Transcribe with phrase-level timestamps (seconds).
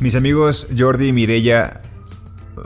[0.00, 1.80] Mis amigos Jordi y Mirella,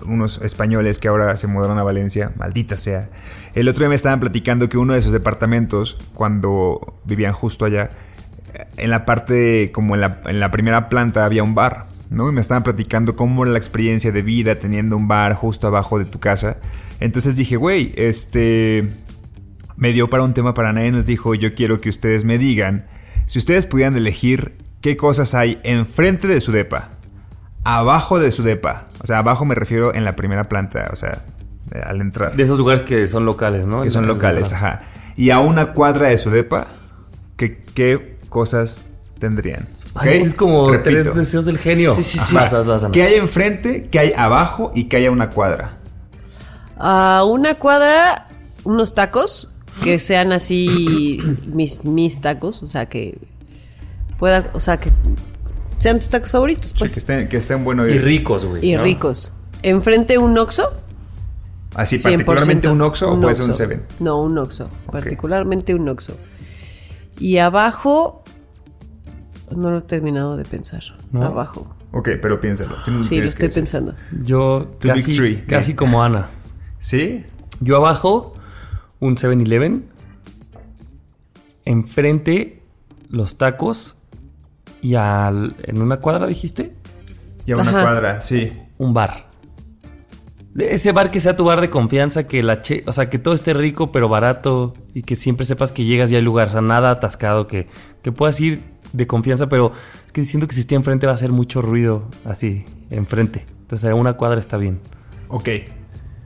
[0.05, 3.09] unos españoles que ahora se mudaron a Valencia, maldita sea.
[3.55, 7.91] El otro día me estaban platicando que uno de sus departamentos, cuando vivían justo allá,
[8.77, 12.29] en la parte, como en la, en la primera planta había un bar, ¿no?
[12.29, 16.01] Y me estaban platicando cómo era la experiencia de vida teniendo un bar justo abajo
[16.01, 16.59] de tu casa.
[16.99, 18.93] Entonces dije, güey, este...
[19.77, 22.87] Me dio para un tema para nadie nos dijo, yo quiero que ustedes me digan,
[23.25, 26.91] si ustedes pudieran elegir qué cosas hay enfrente de su depa,
[27.65, 31.23] abajo de su depa, o sea, abajo me refiero en la primera planta, o sea,
[31.75, 32.35] eh, al entrar.
[32.35, 33.83] De esos lugares que son locales, ¿no?
[33.83, 34.83] Que son locales, ajá.
[35.17, 36.67] Y a una cuadra de su depa,
[37.37, 38.83] ¿qué, qué cosas
[39.19, 39.69] tendrían?
[39.95, 40.91] Ay, este es como Repito.
[40.91, 41.95] tres deseos del genio.
[41.97, 42.35] Sí, sí, sí.
[42.35, 42.93] Vas, vas, vas, Ana.
[42.93, 45.79] ¿Qué hay enfrente, qué hay abajo y qué hay a una cuadra?
[46.81, 48.27] a una cuadra,
[48.65, 49.53] unos tacos
[49.85, 53.19] que sean así mis, mis tacos, o sea, que
[54.19, 54.91] pueda, o sea, que
[55.81, 56.93] sean tus tacos favoritos, Sí, pues.
[56.95, 57.89] que, estén, que estén buenos.
[57.91, 58.65] Y ricos, güey.
[58.65, 58.83] y ¿no?
[58.85, 59.33] ricos.
[59.63, 60.73] Enfrente un Oxxo.
[61.75, 62.03] Así, 100%.
[62.03, 63.55] particularmente un Oxxo o puede ser un.
[63.55, 63.83] Seven.
[64.01, 64.69] No, un Oxxo.
[64.91, 66.17] Particularmente un Oxxo.
[67.19, 68.23] Y abajo.
[69.55, 70.83] No lo he terminado de pensar.
[71.11, 71.25] ¿No?
[71.25, 71.75] Abajo.
[71.93, 72.79] Ok, pero piénsalo.
[72.85, 73.63] si no Sí, lo estoy decir.
[73.63, 73.95] pensando.
[74.23, 75.45] Yo Tu Big casi, Three.
[75.47, 76.29] casi como Ana.
[76.81, 77.25] ¿Sí?
[77.61, 78.35] Yo abajo,
[79.01, 79.85] un 7-Eleven.
[81.65, 82.63] Enfrente,
[83.09, 83.97] los tacos.
[84.83, 86.73] Y al, en una cuadra, dijiste,
[87.47, 87.83] Y a una Ajá.
[87.83, 88.53] cuadra, sí.
[88.79, 89.29] un bar.
[90.59, 93.35] Ese bar que sea tu bar de confianza, que la che, o sea, que todo
[93.35, 96.61] esté rico pero barato y que siempre sepas que llegas ya al lugar, o sea,
[96.61, 97.69] nada atascado, que,
[98.03, 98.61] que puedas ir
[98.93, 99.73] de confianza, pero
[100.07, 103.47] es que siento que si esté enfrente va a hacer mucho ruido así, enfrente.
[103.61, 104.81] Entonces, a una cuadra está bien.
[105.29, 105.49] Ok.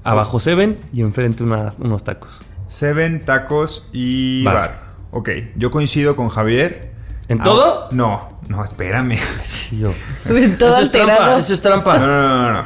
[0.04, 2.40] Abajo Seven y enfrente unas- unos tacos.
[2.66, 4.54] Seven, tacos y bar.
[4.54, 4.84] Bar.
[5.10, 6.93] Ok, yo coincido con Javier.
[7.28, 7.88] ¿En Ah, todo?
[7.92, 9.16] No, no, espérame.
[9.42, 9.92] Sí, yo.
[10.58, 11.98] Todo eso es trampa, eso es No, trampa.
[11.98, 12.64] no, no, no, no.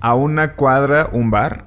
[0.00, 1.66] A una cuadra, un bar.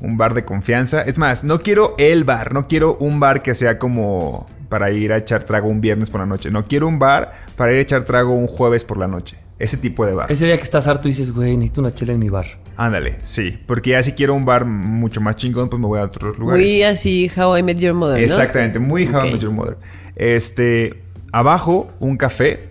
[0.00, 1.02] Un bar de confianza.
[1.02, 2.52] Es más, no quiero el bar.
[2.52, 6.20] No quiero un bar que sea como para ir a echar trago un viernes por
[6.20, 6.50] la noche.
[6.50, 9.36] No quiero un bar para ir a echar trago un jueves por la noche.
[9.58, 10.32] Ese tipo de bar.
[10.32, 12.46] Ese día que estás harto dices, güey, necesito una chela en mi bar.
[12.76, 13.58] Ándale, sí.
[13.66, 16.60] Porque ya si quiero un bar mucho más chingón, pues me voy a otros lugares.
[16.62, 18.24] Muy así, How I Met Your Mother, ¿no?
[18.24, 19.32] Exactamente, muy How I.
[19.32, 19.78] Met Your Mother.
[20.16, 21.03] Este,
[21.38, 22.70] abajo, un café,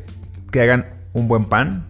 [0.51, 1.85] que hagan un buen pan,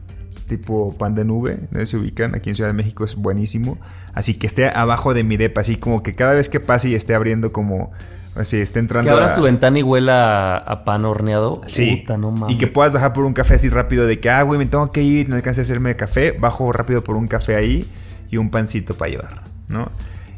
[0.47, 3.77] tipo pan de nube, si se ubican, aquí en Ciudad de México es buenísimo.
[4.13, 6.95] Así que esté abajo de mi depa, así como que cada vez que pase y
[6.95, 7.91] esté abriendo como,
[8.35, 11.61] así, esté entrando Que abras a- tu ventana y huela a, a pan horneado.
[11.65, 12.55] Sí, Puta, no mames.
[12.55, 14.91] y que puedas bajar por un café así rápido de que, ah, güey, me tengo
[14.91, 17.85] que ir, no alcancé a hacerme café, bajo rápido por un café ahí
[18.29, 19.89] y un pancito para llevar, ¿no?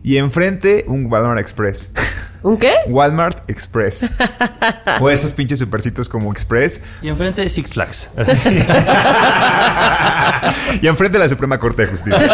[0.06, 1.90] Y enfrente, un Walmart Express.
[2.44, 2.72] ¿Un qué?
[2.86, 4.08] Walmart Express.
[5.00, 6.80] o esos pinches supercitos como Express.
[7.02, 8.12] Y enfrente de Six Flags.
[10.84, 12.28] y enfrente la Suprema Corte de Justicia.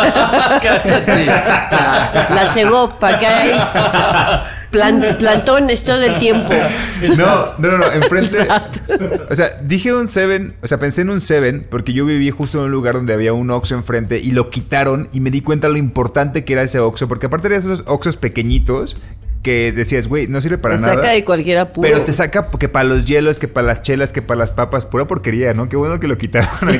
[2.29, 3.51] La llegó, ¿para qué hay?
[4.71, 6.49] Plan- plantones todo el tiempo.
[7.17, 8.47] No, no, no, no, enfrente.
[9.29, 12.59] O sea, dije un Seven, o sea, pensé en un Seven porque yo viví justo
[12.59, 15.67] en un lugar donde había un Oxxo enfrente y lo quitaron y me di cuenta
[15.67, 18.97] lo importante que era ese Oxxo, porque aparte de esos Oxxos pequeñitos
[19.41, 20.95] que decías, güey, no sirve para Te nada.
[20.95, 21.87] saca de cualquier apuro.
[21.87, 24.85] Pero te saca que para los hielos, que para las chelas, que para las papas,
[24.85, 25.67] pura porquería, ¿no?
[25.67, 26.49] Qué bueno que lo quitaron.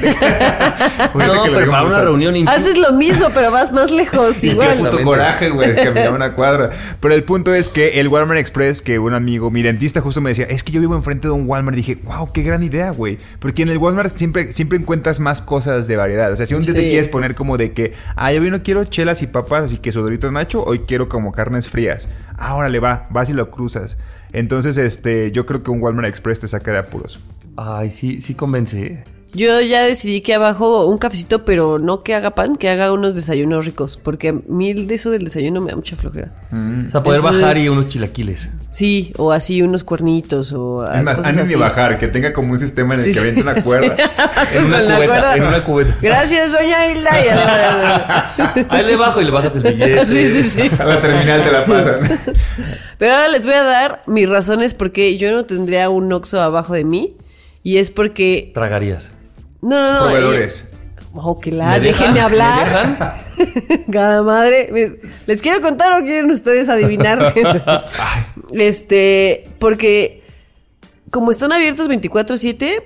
[1.13, 4.43] No, pero para una reunión Haces lo mismo, pero vas más lejos.
[4.43, 4.77] Igual.
[4.77, 6.71] qué puto coraje, güey, es caminar una cuadra.
[6.99, 10.29] Pero el punto es que el Walmart Express, que un amigo, mi dentista justo me
[10.29, 11.77] decía, es que yo vivo enfrente de un Walmart.
[11.77, 13.17] Y dije, wow, qué gran idea, güey.
[13.39, 16.31] Porque en el Walmart siempre, siempre encuentras más cosas de variedad.
[16.31, 18.83] O sea, si un día te quieres poner como de que, ah, yo no quiero
[18.85, 22.07] chelas y papas, así que sudoritos nacho, hoy quiero como carnes frías.
[22.37, 23.97] Ah, órale, va, vas y lo cruzas.
[24.33, 27.19] Entonces, este, yo creo que un Walmart Express te saca de apuros.
[27.57, 29.03] Ay, sí, sí convence.
[29.33, 33.15] Yo ya decidí que abajo un cafecito, pero no que haga pan, que haga unos
[33.15, 33.97] desayunos ricos.
[34.03, 36.33] Porque a mí de eso del desayuno me da mucha flojera.
[36.51, 38.49] O sea, poder Entonces- bajar y unos chilaquiles.
[38.71, 41.53] Sí, o así unos cuernitos o Es más, cosas antes así.
[41.53, 43.19] de bajar, que tenga como un sistema en el Sí, que sí.
[43.21, 43.95] aviente una cuerda.
[44.53, 45.35] En una cubeta, cuerda.
[45.37, 45.95] en una cubeta.
[46.01, 47.11] Gracias, doña Hilda.
[48.69, 50.05] Ahí le bajo y le bajas el billete.
[50.07, 50.71] Sí, sí, sí.
[50.79, 51.99] A la terminal te la pasan.
[52.97, 56.73] Pero ahora les voy a dar mis razones porque yo no tendría un Oxxo abajo
[56.73, 57.15] de mí.
[57.63, 58.51] Y es porque...
[58.53, 59.11] Tragarías.
[59.61, 59.99] No, no, no.
[60.11, 60.71] Proveedores.
[60.73, 60.77] eh,
[61.13, 61.71] Oh, que la...
[61.71, 62.13] ¿Me dejan?
[62.13, 62.65] Déjenme ¿Me hablar.
[63.37, 63.83] dejan?
[63.91, 64.99] Cada madre.
[65.27, 67.33] ¿Les quiero contar o quieren ustedes adivinar?
[68.53, 70.23] este, porque
[71.09, 72.83] como están abiertos 24/7,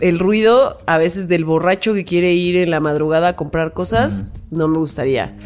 [0.00, 4.24] el ruido a veces del borracho que quiere ir en la madrugada a comprar cosas,
[4.50, 5.36] no me gustaría.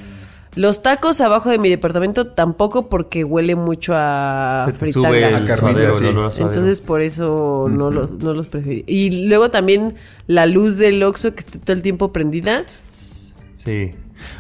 [0.57, 5.09] Los tacos abajo de mi departamento tampoco porque huele mucho a Se te fritanga.
[5.09, 6.05] sube el carnita, suadero, sí.
[6.05, 6.47] el olor a suadero.
[6.49, 8.85] Entonces por eso no, los, no los preferí.
[8.87, 9.95] Y luego también
[10.27, 12.65] la luz del Oxxo que esté todo el tiempo prendida.
[12.67, 13.93] Sí.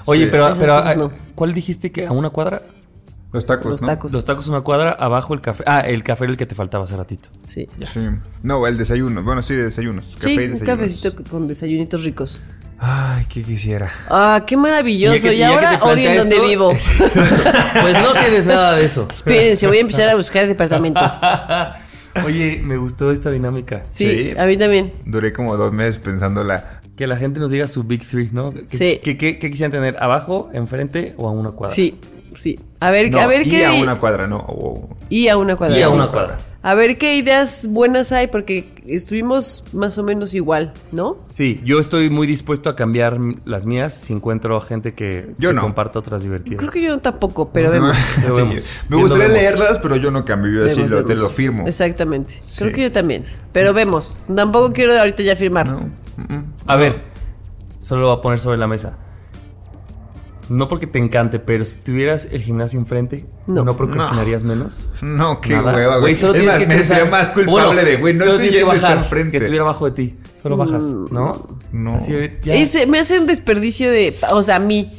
[0.06, 0.28] Oye, Sí.
[0.30, 1.10] pero, pero ah, no.
[1.34, 2.62] ¿cuál dijiste que a una cuadra?
[3.30, 3.86] Los tacos, Los ¿no?
[3.88, 4.10] tacos.
[4.10, 5.62] Los tacos una cuadra, abajo el café.
[5.66, 7.28] Ah, el café era el que te faltaba hace ratito.
[7.46, 7.68] Sí.
[7.82, 8.00] Sí.
[8.42, 9.22] No, el desayuno.
[9.22, 10.06] Bueno, sí, de desayunos.
[10.14, 10.62] Café Sí, y un desayunos.
[10.62, 12.40] cafecito con desayunitos ricos.
[12.80, 13.90] Ay, qué quisiera.
[14.08, 15.16] Ah, qué maravilloso.
[15.16, 16.70] Ya que- y ya ahora odio en donde vivo.
[17.80, 19.06] pues no tienes nada de eso.
[19.10, 21.00] Espérense, voy a empezar a buscar el departamento.
[22.24, 23.82] Oye, me gustó esta dinámica.
[23.90, 24.34] Sí, Sí.
[24.38, 24.92] a mí también.
[25.04, 26.80] Duré como dos meses pensándola.
[26.96, 28.52] Que la gente nos diga su Big Three, ¿no?
[28.52, 29.00] ¿Qué, Sí.
[29.02, 29.96] qué- qué- qué quisieran tener?
[30.02, 31.72] ¿Abajo, enfrente o a una cuadra?
[31.74, 32.00] Sí,
[32.36, 32.58] sí.
[32.80, 33.66] A ver, No, a ver y qué.
[33.66, 34.38] a una cuadra, no.
[34.48, 34.96] Oh.
[35.08, 35.78] Y a una cuadra.
[35.78, 35.94] Y a sí.
[35.94, 36.38] una cuadra.
[36.60, 41.18] A ver qué ideas buenas hay, porque estuvimos más o menos igual, ¿no?
[41.30, 45.54] Sí, yo estoy muy dispuesto a cambiar las mías si encuentro gente que, Yo que
[45.54, 45.62] no.
[45.62, 46.58] comparta otras divertidas.
[46.58, 47.96] Creo que yo tampoco, pero vemos.
[48.26, 48.66] Lo Sí, vemos.
[48.88, 49.40] Me gustaría vemos.
[49.40, 50.50] leerlas, pero yo no cambio.
[50.50, 51.66] Yo así lo, te lo firmo.
[51.68, 52.38] Exactamente.
[52.40, 52.64] Sí.
[52.64, 53.24] Creo que yo también.
[53.52, 54.18] Pero vemos.
[54.34, 55.68] Tampoco quiero ahorita ya firmar.
[55.68, 55.78] No.
[55.78, 56.44] mm-mm.
[56.66, 57.02] A ver,
[57.78, 58.98] solo lo voy a poner sobre la mesa.
[60.48, 63.64] No porque te encante, pero si tuvieras el gimnasio enfrente, No.
[63.64, 64.88] ¿no, procrastinarías menos?
[65.02, 65.74] No, qué Nada.
[65.74, 66.14] hueva, güey.
[66.14, 68.52] solo Es tienes más, que me sentiría más culpable Bueno, de, güey, no estoy tienes
[68.54, 69.30] que yendo está bajar, enfrente.
[69.32, 70.16] Que estuviera abajo de ti.
[70.40, 71.46] Solo bajas, ¿no?
[71.72, 71.96] No.
[71.96, 72.12] Así,
[72.42, 72.54] ya.
[72.54, 74.14] Ese, me hace un desperdicio de.
[74.32, 74.92] O sea, a mí.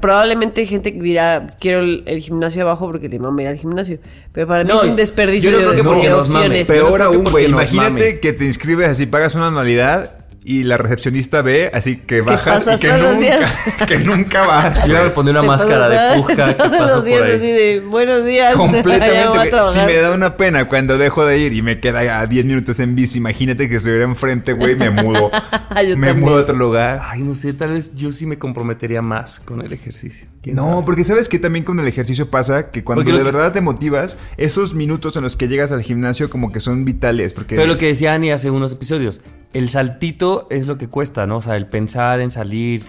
[0.00, 3.56] Probablemente hay gente que dirá, quiero el, el gimnasio abajo porque le mama ir al
[3.56, 4.00] gimnasio.
[4.32, 6.28] Pero para mí No, es un desperdicio yo no creo de, que porque de nos
[6.28, 6.66] mame, opciones.
[6.68, 7.44] pero- Peor aún, porque güey.
[7.46, 8.18] Imagínate mame.
[8.20, 12.80] que te inscribes así, pagas una anualidad y la recepcionista ve, así que bajas y
[12.80, 13.58] que nunca, días.
[13.88, 14.86] que nunca vas.
[14.86, 18.54] Yo me pondré una Te máscara de puja Todos los días así de, buenos días.
[18.56, 19.50] Completamente.
[19.74, 22.78] Si me da una pena cuando dejo de ir y me queda a 10 minutos
[22.80, 25.30] en bici, imagínate que estuviera enfrente, güey, me mudo.
[25.32, 26.20] Yo me también.
[26.20, 27.02] mudo a otro lugar.
[27.04, 30.28] Ay, no sé, tal vez yo sí me comprometería más con el ejercicio.
[30.42, 30.82] ¿Quién No, sabe?
[30.86, 33.60] porque sabes que también con el ejercicio pasa que cuando Porque de que- verdad te
[33.60, 37.32] motivas, esos minutos en los que llegas al gimnasio como que son vitales.
[37.32, 39.20] Porque Pero lo que decía Ani hace unos episodios,
[39.58, 41.38] el saltito es lo que cuesta, ¿no?
[41.38, 42.82] O sea, el pensar en salir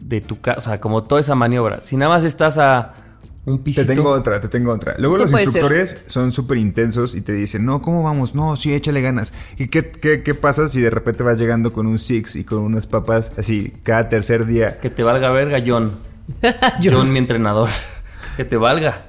[0.00, 1.82] de tu casa, o sea, como toda esa maniobra.
[1.82, 2.94] Si nada más estás a
[3.44, 3.86] un Te pisito.
[3.86, 4.94] tengo otra, te tengo otra.
[4.98, 8.34] Luego los instructores son súper intensos y te dicen, no, ¿cómo vamos?
[8.34, 9.32] No, sí, échale ganas.
[9.58, 12.58] ¿Y qué, qué, qué pasa si de repente vas llegando con un six y con
[12.58, 14.80] unas papas así cada tercer día?
[14.80, 15.98] Que te valga verga, John.
[16.82, 17.68] John, mi entrenador.
[18.36, 19.06] que te valga.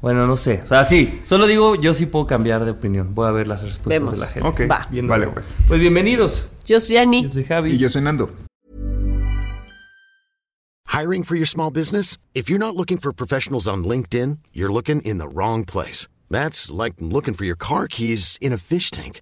[0.00, 0.62] Bueno, no sé.
[0.64, 3.14] O sea, sí, solo digo, yo sí puedo cambiar de opinión.
[3.14, 4.12] Voy a ver las respuestas Vemos.
[4.12, 4.48] de la gente.
[4.48, 4.86] Ok, Va.
[4.90, 5.10] Viendo.
[5.10, 5.54] vale pues.
[5.68, 6.50] Pues bienvenidos.
[6.64, 7.22] Yo soy Ani.
[7.24, 7.72] Yo soy Javi.
[7.72, 8.30] Y yo soy Nando.
[10.88, 12.16] Hiring for your small business?
[12.34, 16.08] If you're not looking for professionals on LinkedIn, you're looking in the wrong place.
[16.30, 19.20] That's like looking for your car keys in a fish tank.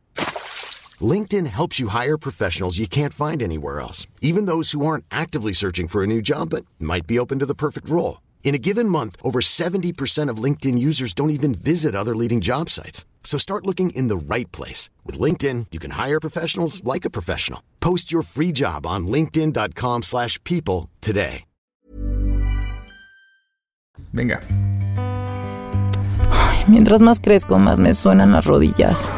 [1.01, 5.53] LinkedIn helps you hire professionals you can't find anywhere else, even those who aren't actively
[5.53, 8.19] searching for a new job but might be open to the perfect role.
[8.49, 12.71] In a given month, over 70% of LinkedIn users don't even visit other leading job
[12.71, 13.05] sites.
[13.23, 14.89] So start looking in the right place.
[15.05, 17.61] With LinkedIn, you can hire professionals like a professional.
[17.81, 21.45] Post your free job on linkedin.com/people slash people today.
[24.15, 24.41] Venga.
[26.69, 29.11] Mientras más crezco, más me suenan las rodillas.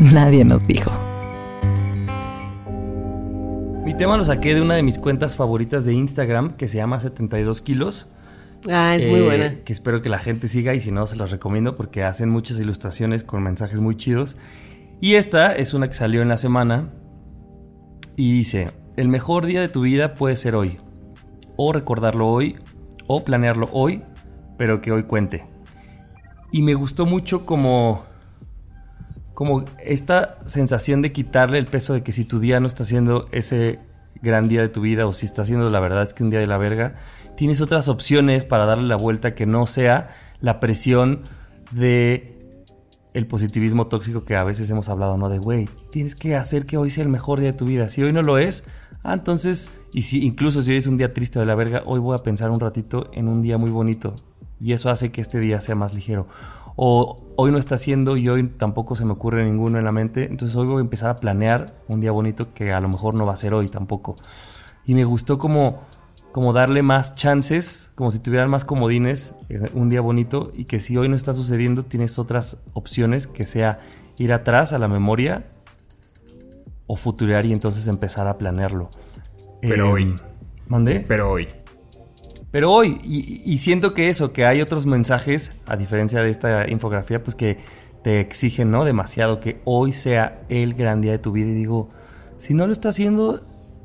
[0.00, 1.09] Nadie nos dijo.
[3.84, 7.00] Mi tema lo saqué de una de mis cuentas favoritas de Instagram que se llama
[7.00, 8.10] 72 kilos.
[8.70, 9.54] Ah, es muy Eh, buena.
[9.64, 12.58] Que espero que la gente siga y si no, se las recomiendo porque hacen muchas
[12.60, 14.36] ilustraciones con mensajes muy chidos.
[15.00, 16.90] Y esta es una que salió en la semana
[18.16, 20.78] y dice, el mejor día de tu vida puede ser hoy.
[21.56, 22.56] O recordarlo hoy,
[23.06, 24.02] o planearlo hoy,
[24.58, 25.46] pero que hoy cuente.
[26.52, 28.04] Y me gustó mucho como...
[29.40, 33.26] Como esta sensación de quitarle el peso de que si tu día no está siendo
[33.32, 33.78] ese
[34.20, 36.40] gran día de tu vida o si está siendo la verdad es que un día
[36.40, 36.96] de la verga,
[37.38, 40.10] tienes otras opciones para darle la vuelta que no sea
[40.42, 41.22] la presión
[41.70, 42.36] de
[43.14, 45.30] el positivismo tóxico que a veces hemos hablado, ¿no?
[45.30, 47.88] De, güey, tienes que hacer que hoy sea el mejor día de tu vida.
[47.88, 48.64] Si hoy no lo es,
[49.04, 51.98] ah, entonces, y si incluso si hoy es un día triste de la verga, hoy
[51.98, 54.16] voy a pensar un ratito en un día muy bonito.
[54.60, 56.28] Y eso hace que este día sea más ligero.
[56.76, 60.26] O hoy no está haciendo y hoy tampoco se me ocurre ninguno en la mente,
[60.26, 63.24] entonces hoy voy a empezar a planear un día bonito que a lo mejor no
[63.24, 64.16] va a ser hoy tampoco.
[64.84, 65.80] Y me gustó como
[66.32, 70.78] como darle más chances, como si tuvieran más comodines, eh, un día bonito, y que
[70.78, 73.80] si hoy no está sucediendo, tienes otras opciones, que sea
[74.16, 75.46] ir atrás a la memoria
[76.86, 78.90] o futurear y entonces empezar a planearlo.
[79.60, 80.16] Pero Eh, hoy.
[80.68, 81.00] ¿Mandé?
[81.00, 81.48] Pero hoy.
[82.50, 86.68] Pero hoy, y, y siento que eso, que hay otros mensajes, a diferencia de esta
[86.68, 87.58] infografía, pues que
[88.02, 88.84] te exigen, ¿no?
[88.84, 91.50] Demasiado, que hoy sea el gran día de tu vida.
[91.50, 91.88] Y digo,
[92.38, 93.42] si no lo está haciendo,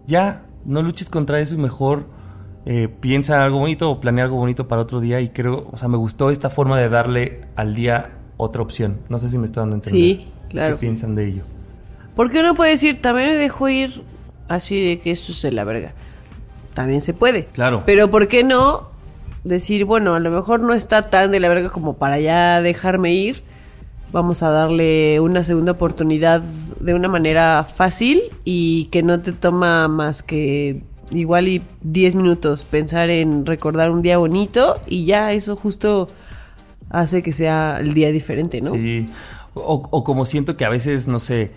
[0.07, 2.07] ya, no luches contra eso y mejor
[2.65, 5.21] eh, piensa algo bonito o planea algo bonito para otro día.
[5.21, 8.99] Y creo, o sea, me gustó esta forma de darle al día otra opción.
[9.09, 10.01] No sé si me estoy dando a entender.
[10.01, 10.75] Sí, claro.
[10.75, 11.43] ¿Qué piensan de ello?
[12.15, 14.03] ¿Por qué uno puede decir, también me dejo ir
[14.47, 15.93] así de que eso es la verga?
[16.75, 17.45] También se puede.
[17.45, 17.83] Claro.
[17.85, 18.89] Pero ¿por qué no
[19.43, 23.13] decir, bueno, a lo mejor no está tan de la verga como para ya dejarme
[23.13, 23.41] ir?
[24.11, 29.87] Vamos a darle una segunda oportunidad de una manera fácil y que no te toma
[29.87, 35.55] más que igual y 10 minutos pensar en recordar un día bonito y ya eso
[35.55, 36.07] justo
[36.89, 38.71] hace que sea el día diferente, ¿no?
[38.71, 39.07] Sí.
[39.53, 41.51] O, o como siento que a veces, no sé,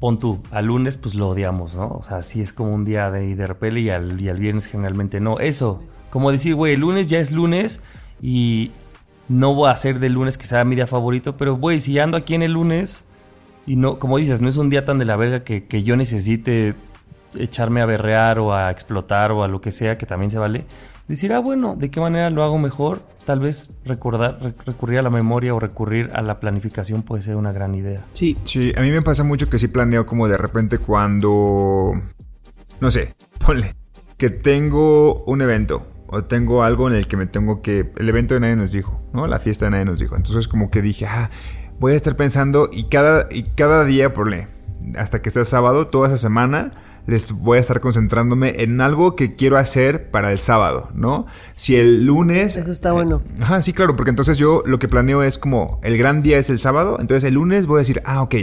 [0.00, 1.88] pon tú, al lunes pues lo odiamos, ¿no?
[1.88, 4.66] O sea, sí es como un día de, de repele y al, y al viernes
[4.66, 5.40] generalmente no.
[5.40, 7.82] Eso, como decir, güey, el lunes ya es lunes
[8.22, 8.70] y
[9.28, 12.16] no voy a hacer del lunes que sea mi día favorito, pero güey, si ando
[12.16, 13.04] aquí en el lunes
[13.66, 15.96] y no, como dices, no es un día tan de la verga que, que yo
[15.96, 16.74] necesite
[17.34, 20.64] echarme a berrear o a explotar o a lo que sea, que también se vale.
[21.08, 23.00] Decir, ah, bueno, ¿de qué manera lo hago mejor?
[23.24, 27.36] Tal vez recordar, rec- recurrir a la memoria o recurrir a la planificación puede ser
[27.36, 28.04] una gran idea.
[28.12, 28.36] Sí.
[28.44, 31.92] Sí, a mí me pasa mucho que sí planeo como de repente cuando...
[32.80, 33.14] No sé,
[33.46, 33.74] ponle.
[34.16, 37.90] Que tengo un evento o tengo algo en el que me tengo que...
[37.96, 39.26] El evento de nadie nos dijo, ¿no?
[39.26, 40.16] La fiesta de nadie nos dijo.
[40.16, 41.30] Entonces como que dije, ah,
[41.80, 44.48] voy a estar pensando y cada, y cada día, ponle,
[44.96, 46.72] hasta que sea sábado, toda esa semana,
[47.08, 51.24] les voy a estar concentrándome en algo que quiero hacer para el sábado, ¿no?
[51.54, 52.58] Si el lunes...
[52.58, 53.22] Eso está bueno.
[53.40, 56.50] Ajá, sí, claro, porque entonces yo lo que planeo es como el gran día es
[56.50, 58.34] el sábado, entonces el lunes voy a decir, ah, ok,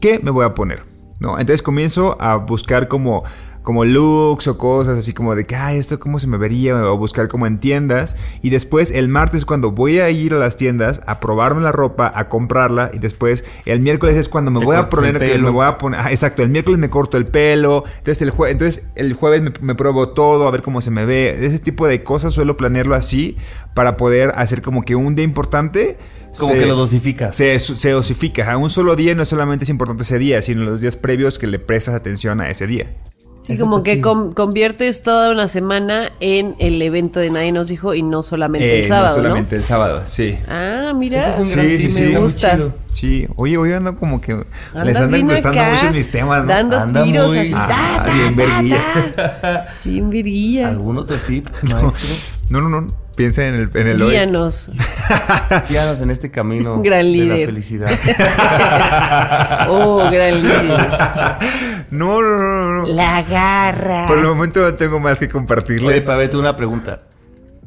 [0.00, 0.84] ¿qué me voy a poner?
[1.20, 1.38] ¿No?
[1.38, 3.24] Entonces comienzo a buscar como,
[3.66, 6.96] como looks o cosas así como de que, ay, esto cómo se me vería, o
[6.96, 8.14] buscar como en tiendas.
[8.40, 12.12] Y después el martes cuando voy a ir a las tiendas a probarme la ropa,
[12.14, 12.92] a comprarla.
[12.94, 15.98] Y después el miércoles es cuando me voy a poner, que me voy a poner,
[16.00, 17.82] ah, exacto, el miércoles me corto el pelo.
[17.98, 21.04] Entonces el, jue- entonces el jueves me, me pruebo todo, a ver cómo se me
[21.04, 21.36] ve.
[21.44, 23.36] Ese tipo de cosas suelo planearlo así
[23.74, 25.98] para poder hacer como que un día importante.
[26.38, 27.34] Como se- que lo dosificas.
[27.34, 28.52] se, se osifica.
[28.52, 31.48] A un solo día no solamente es importante ese día, sino los días previos que
[31.48, 32.94] le prestas atención a ese día.
[33.46, 37.94] Sí, Eso como que conviertes toda una semana en el evento de Nadie nos dijo
[37.94, 39.22] y no solamente Eh, el sábado, no ¿no?
[39.28, 40.36] solamente el sábado, sí.
[40.48, 41.20] Ah, mira.
[41.20, 42.00] Ese es un Sí, gran sí, sí.
[42.02, 42.58] me gusta.
[42.90, 44.44] Sí, oye, hoy ando como que
[44.84, 46.48] les andan gustando acá, muchos mis temas, ¿no?
[46.48, 47.52] Dando Anda tiros muy- así.
[47.54, 49.66] Ah, ta, ta, bien verguilla.
[49.84, 50.68] Bien virguilla.
[50.68, 52.08] ¿Algún otro tip, maestro?
[52.48, 53.05] No, no, no.
[53.16, 54.10] Piensa en el, en el hoy.
[54.10, 54.70] Guíanos.
[55.70, 57.46] Guíanos en este camino Gran de la líder.
[57.46, 57.90] felicidad.
[59.68, 60.90] Oh, gran líder.
[61.90, 62.86] No, no, no, no, no.
[62.86, 64.06] La garra.
[64.06, 65.96] Por el momento no tengo más que compartirles.
[65.96, 66.98] Oye, Pabete, una pregunta.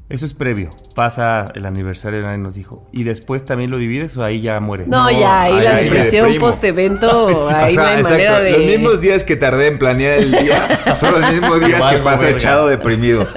[0.10, 0.72] Eso es previo.
[0.96, 2.84] Pasa el aniversario, nadie nos dijo.
[2.92, 4.86] ¿Y después también lo divides o ahí ya muere?
[4.88, 6.46] No, No, ya, ahí ahí la deprimo.
[6.48, 8.44] post-evento, ahí o no sea, hay manera exacto.
[8.44, 8.51] de...
[8.54, 12.01] Los mismos días que tardé en planear el día son los mismos días Igual, que
[12.01, 12.38] pasa verga.
[12.38, 13.28] echado deprimido.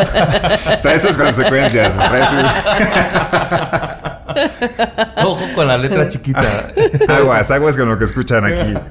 [0.81, 1.95] Trae sus consecuencias.
[1.95, 2.37] Trae su...
[5.25, 6.73] Ojo con la letra chiquita.
[7.09, 8.75] Aguas, aguas con lo que escuchan aquí.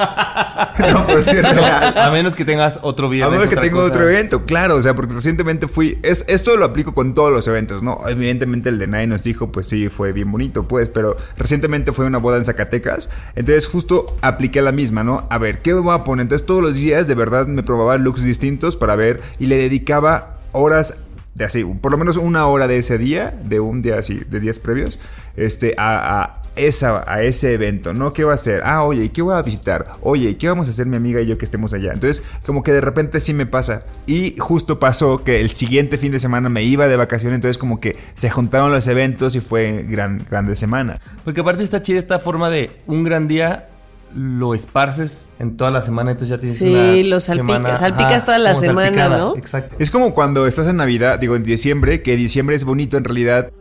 [0.79, 1.97] No, pues sí real.
[1.97, 3.39] A menos que tengas otro A viernes.
[3.39, 3.87] menos que cosa.
[3.89, 7.47] otro evento, claro, o sea, porque recientemente fui, es, esto lo aplico con todos los
[7.47, 7.99] eventos, ¿no?
[8.07, 12.05] Evidentemente el de Nadie nos dijo, pues sí, fue bien bonito, pues, pero recientemente fue
[12.05, 15.27] una boda en Zacatecas, entonces justo apliqué la misma, ¿no?
[15.29, 16.23] A ver, ¿qué me voy a poner?
[16.23, 20.37] Entonces todos los días de verdad me probaba looks distintos para ver y le dedicaba
[20.51, 20.95] horas
[21.33, 24.39] de así, por lo menos una hora de ese día, de un día así, de
[24.39, 24.99] días previos,
[25.35, 28.11] este, a, a esa, a ese evento, ¿no?
[28.11, 28.61] ¿Qué va a hacer?
[28.65, 29.93] Ah, oye, ¿y qué voy a visitar?
[30.01, 31.93] Oye, ¿y qué vamos a hacer mi amiga y yo que estemos allá?
[31.93, 33.83] Entonces, como que de repente sí me pasa.
[34.05, 37.79] Y justo pasó que el siguiente fin de semana me iba de vacaciones, entonces como
[37.79, 40.99] que se juntaron los eventos y fue gran, grande semana.
[41.23, 43.69] Porque aparte está chida esta forma de un gran día
[44.15, 48.25] lo esparces en toda la semana, entonces ya tienes Sí, una lo salpicas, semana, salpicas
[48.25, 49.17] toda la semana, salpicada.
[49.17, 49.37] ¿no?
[49.37, 49.75] Exacto.
[49.79, 53.51] Es como cuando estás en Navidad, digo en diciembre, que diciembre es bonito en realidad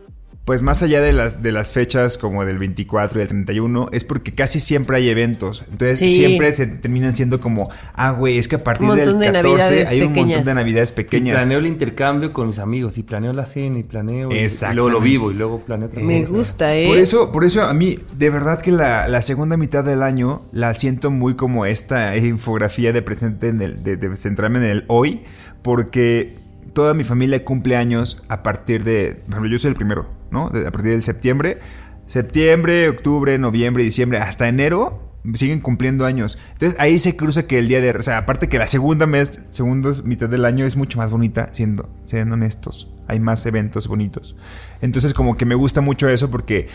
[0.43, 4.03] pues más allá de las, de las fechas como del 24 y el 31, es
[4.03, 5.63] porque casi siempre hay eventos.
[5.71, 6.09] Entonces Sí.
[6.09, 9.43] siempre se terminan siendo como, ah, güey, es que a partir del montón de 14
[9.47, 11.35] navidades hay un montón de navidades Y pequeñas.
[11.37, 12.97] planeo el intercambio con mis amigos.
[12.97, 14.31] Y planeo la cena y planeo.
[14.31, 16.33] y- Y, luego lo vivo y luego planeo otra Me cosa.
[16.33, 16.87] gusta, ¿eh?
[16.87, 20.41] Por eso, por eso a mí, de verdad que la, la segunda mitad del año
[20.51, 24.85] la siento muy como esta infografía de presente en el, de, de centrarme en el
[24.87, 25.21] hoy,
[25.61, 26.40] porque
[26.73, 30.47] toda mi familia cumple años a partir de, por ejemplo, yo soy el primero, ¿no?
[30.47, 31.59] A partir del septiembre,
[32.07, 36.37] septiembre, octubre, noviembre, diciembre, hasta enero siguen cumpliendo años.
[36.53, 39.39] Entonces ahí se cruza que el día de, o sea, aparte que la segunda mes,
[39.51, 42.91] segundos mitad del año es mucho más bonita, siendo, siendo honestos.
[43.07, 44.35] Hay más eventos bonitos.
[44.81, 46.67] Entonces como que me gusta mucho eso porque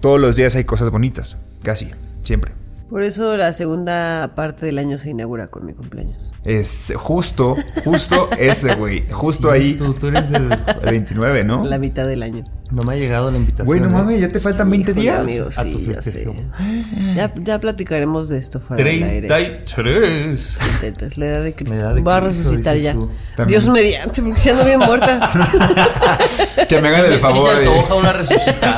[0.00, 1.90] todos los días hay cosas bonitas, casi,
[2.22, 2.52] siempre.
[2.88, 6.32] Por eso la segunda parte del año se inaugura con mi cumpleaños.
[6.44, 9.10] Es justo, justo ese, güey.
[9.10, 10.50] Justo ahí, Tú, tú eres del.
[10.82, 11.64] el 29, ¿no?
[11.64, 12.44] La mitad del año.
[12.70, 13.66] No me ha llegado la invitación.
[13.66, 13.92] Güey, no ¿eh?
[13.92, 15.20] mames, ya te faltan 20 Híjole, días.
[15.20, 16.02] amigos, a sí, tu ya sé.
[16.02, 16.34] festejo.
[17.14, 19.28] Ya, ya platicaremos de esto fuera del aire.
[19.28, 20.58] 33.
[20.80, 21.76] Tetas, La edad de Cristo.
[21.76, 22.94] Edad de Va a Cristo, resucitar ya.
[23.46, 25.30] Dios mediante, porque si ando bien muerta.
[26.68, 27.68] Que me hagan el favor se de...
[27.68, 28.76] antoja una resucitada.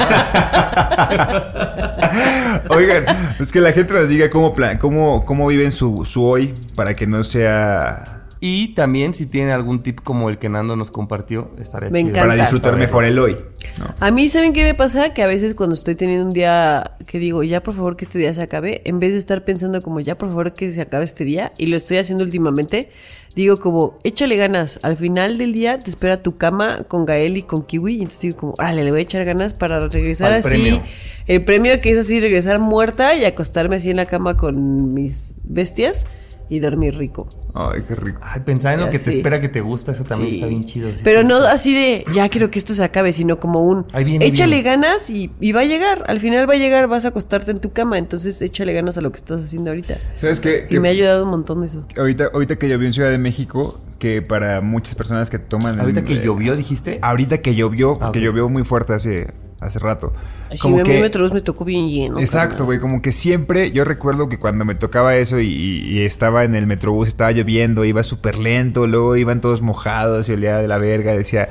[2.71, 3.05] Oigan,
[3.41, 6.95] es que la gente nos diga cómo, plan, cómo, cómo viven su, su hoy para
[6.95, 8.25] que no sea...
[8.41, 12.11] y también si tiene algún tip como el que Nando nos compartió, estaría Me chido.
[12.11, 12.29] encanta.
[12.29, 13.37] Para disfrutar mejor el hoy.
[13.79, 13.95] ¿No?
[14.01, 15.15] A mí, ¿saben qué me pasa?
[15.15, 18.19] Que a veces cuando estoy teniendo un día que digo, ya por favor que este
[18.19, 21.05] día se acabe, en vez de estar pensando como, ya por favor que se acabe
[21.05, 22.91] este día, y lo estoy haciendo últimamente,
[23.35, 24.79] digo como, échale ganas.
[24.83, 28.21] Al final del día te espera tu cama con Gael y con Kiwi, y entonces
[28.23, 30.49] digo como, órale, le voy a echar ganas para regresar Al así.
[30.49, 30.83] premio.
[31.27, 35.35] El premio que es así, regresar muerta y acostarme así en la cama con mis
[35.45, 36.05] bestias
[36.49, 37.29] y dormir rico.
[37.55, 38.21] Ay, qué rico.
[38.23, 40.37] Ay, pensar en lo que te espera que te gusta, eso también Sí.
[40.37, 40.95] está bien chido.
[40.95, 41.27] sí, Pero sí.
[41.27, 44.57] no así de, ya quiero que esto se acabe, sino como un, Ahí viene, échale
[44.57, 44.71] viene.
[44.71, 46.05] ganas y, y va a llegar.
[46.09, 49.01] Al final va a llegar, vas a acostarte en tu cama, entonces échale ganas a
[49.01, 49.99] lo que estás haciendo ahorita.
[50.17, 50.65] ¿Sabes qué?
[50.67, 51.85] Y Que me ha ayudado un montón eso.
[51.99, 55.81] ahorita, ahorita que llovió en Ciudad de México, que para muchas personas que toman...
[55.81, 56.99] Ahorita que eh, llovió, dijiste.
[57.03, 59.29] Ahorita que llovió, Ah, llovió muy fuerte hace,
[59.61, 60.13] hace rato.
[60.49, 61.01] Así como que...
[61.01, 62.19] Metrobús me tocó bien lleno.
[62.21, 66.55] Exacto, güey, como que siempre, yo recuerdo que cuando me tocaba eso y, estaba en
[66.55, 70.79] el metrobús, estaba lloviendo, iba súper lento, luego iban todos mojados y olía de la
[70.79, 71.49] verga, decía,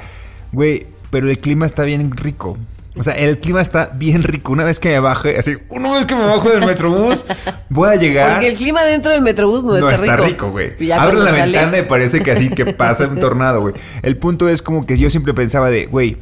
[0.51, 2.57] güey, pero el clima está bien rico.
[2.99, 4.51] O sea, el clima está bien rico.
[4.51, 7.25] Una vez que me baje, así, una vez que me bajo del metrobús,
[7.69, 8.31] voy a llegar.
[8.31, 10.49] Porque el clima dentro del Metrobús no, No, está, rico.
[10.49, 10.91] güey.
[10.91, 13.75] Abro la sales- ventana y parece que así que pasa un tornado, güey.
[14.01, 16.17] El punto es como que yo siempre pensaba de, güey,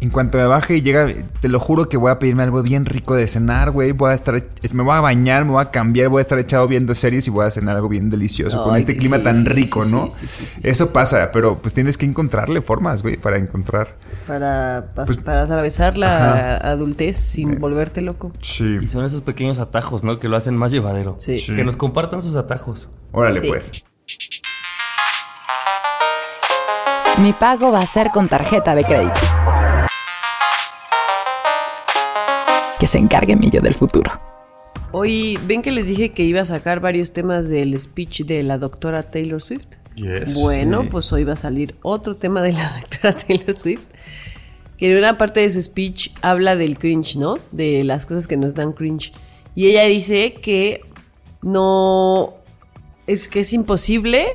[0.00, 1.08] en cuanto me baje y llega,
[1.40, 3.90] te lo juro que voy a pedirme algo bien rico de cenar, güey.
[3.90, 6.38] Voy a estar, es- me voy a bañar, me voy a cambiar, voy a estar
[6.38, 9.16] echado viendo series y voy a cenar algo bien delicioso con Ay, este sí, clima
[9.16, 10.08] sí, tan sí, rico, sí, ¿no?
[10.10, 13.96] sí, sí, sí, sí, Eso pasa, pero pues tienes que encontrarle formas, güey, para encontrar.
[14.28, 16.70] Para, Pues- para atravesar la Ajá.
[16.70, 18.30] adultez sin volverte loco.
[18.40, 18.78] Sí.
[18.80, 20.20] Y son esos pequeños atajos, ¿no?
[20.20, 21.16] Que lo hacen más llevadero.
[21.18, 21.40] Sí.
[21.40, 21.56] Sí.
[21.56, 22.90] Que nos compartan sus atajos.
[23.10, 23.48] Órale, Sí.
[23.48, 23.72] pues.
[27.18, 29.18] Mi pago va a ser con tarjeta de crédito.
[32.88, 34.10] Se encargue mi yo del futuro.
[34.92, 38.58] Hoy, ¿ven que les dije que iba a sacar varios temas del speech de la
[38.58, 39.66] doctora Taylor Swift?
[40.42, 40.88] Bueno, Sí.
[40.90, 43.82] pues hoy va a salir otro tema de la doctora Taylor Swift.
[44.78, 47.38] Que en una parte de su speech habla del cringe, ¿no?
[47.50, 49.12] De las cosas que nos dan cringe.
[49.56, 50.80] Y ella dice que
[51.42, 52.34] no.
[53.08, 54.26] Es que es imposible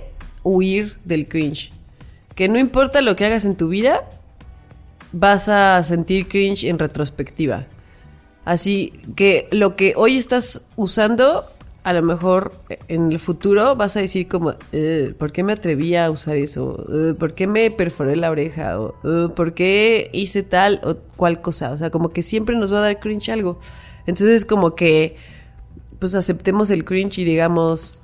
[0.44, 1.72] huir del cringe.
[2.36, 4.02] Que no importa lo que hagas en tu vida,
[5.14, 7.66] vas a sentir cringe en retrospectiva.
[8.46, 11.46] Así que lo que hoy estás usando,
[11.84, 12.54] a lo mejor
[12.88, 16.86] en el futuro vas a decir como, "Eh, ¿por qué me atreví a usar eso?
[16.94, 18.78] Eh, ¿Por qué me perforé la oreja?
[19.04, 21.72] "Eh, ¿Por qué hice tal o cual cosa?
[21.72, 23.60] O sea, como que siempre nos va a dar cringe algo.
[24.06, 25.16] Entonces como que,
[26.00, 28.02] pues aceptemos el cringe y digamos,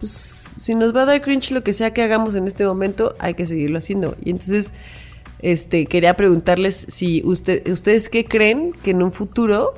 [0.00, 3.14] pues si nos va a dar cringe lo que sea que hagamos en este momento,
[3.18, 4.16] hay que seguirlo haciendo.
[4.22, 4.72] Y entonces,
[5.40, 9.74] este, quería preguntarles si usted, ustedes qué creen que en un futuro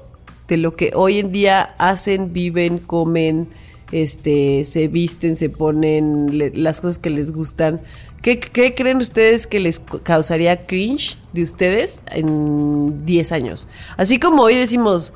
[0.49, 3.49] de lo que hoy en día hacen, viven, comen,
[3.93, 7.81] este, se visten, se ponen, le- las cosas que les gustan.
[8.23, 13.69] ¿Qué, qué creen ustedes que les causaría cringe de ustedes en 10 años?
[13.97, 15.13] Así como hoy decimos...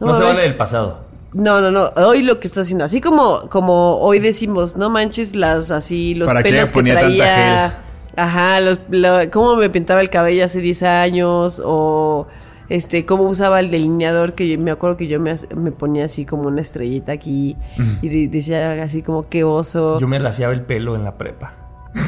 [0.00, 1.04] No, se mames, vale del pasado.
[1.32, 1.86] no, no, no.
[2.06, 6.26] Hoy lo que está haciendo, así como, como hoy decimos, no manches las así, los
[6.28, 7.84] ¿Para qué pelos que tanta traía.
[8.18, 12.26] Ajá, los, lo- cómo me pintaba el cabello hace 10 años o
[12.68, 16.24] este cómo usaba el delineador que yo, me acuerdo que yo me, me ponía así
[16.26, 17.56] como una estrellita aquí
[18.02, 19.98] y de- decía así como qué oso.
[20.00, 21.54] Yo me laseaba el pelo en la prepa.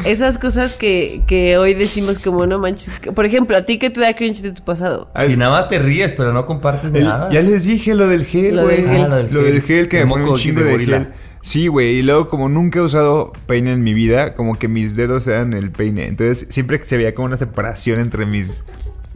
[0.04, 3.00] esas cosas que, que hoy decimos como no manches.
[3.14, 5.08] Por ejemplo, ¿a ti qué te da cringe de tu pasado?
[5.24, 7.30] Si nada más te ríes, pero no compartes el- nada.
[7.30, 8.76] ya les dije lo del gel, Lo güey.
[8.82, 9.02] del gel.
[9.04, 9.52] Ah, lo del Lo gel.
[9.52, 10.96] del gel que El me un chingo de de gorila.
[10.98, 11.08] gel.
[11.42, 11.98] Sí, güey.
[11.98, 15.52] Y luego, como nunca he usado peine en mi vida, como que mis dedos sean
[15.54, 16.06] el peine.
[16.06, 18.64] Entonces, siempre que se veía como una separación entre mis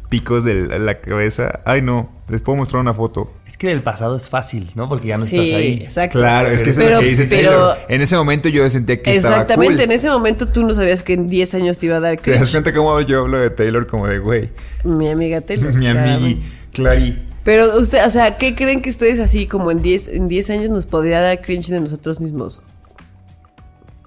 [0.09, 1.61] picos de la cabeza.
[1.65, 2.11] Ay, no.
[2.29, 3.31] Les puedo mostrar una foto.
[3.47, 4.89] Es que del pasado es fácil, ¿no?
[4.89, 5.81] Porque ya no sí, estás ahí.
[5.83, 6.19] exacto.
[6.21, 7.77] Claro, es que eso es Pero- lo que dice pero- Taylor.
[7.89, 9.83] En ese momento yo sentía que estaba Exactamente, cool.
[9.83, 12.31] en ese momento tú no sabías que en 10 años te iba a dar ¿Te
[12.31, 14.51] das cuenta cómo yo hablo de Taylor como de, güey,
[14.85, 15.73] Mi amiga Taylor.
[15.75, 17.24] mi amigui, Clary?
[17.45, 20.71] Pero usted, o sea, ¿qué creen que ustedes así como en 10 en 10 años
[20.71, 22.63] nos podría dar cringe de nosotros mismos?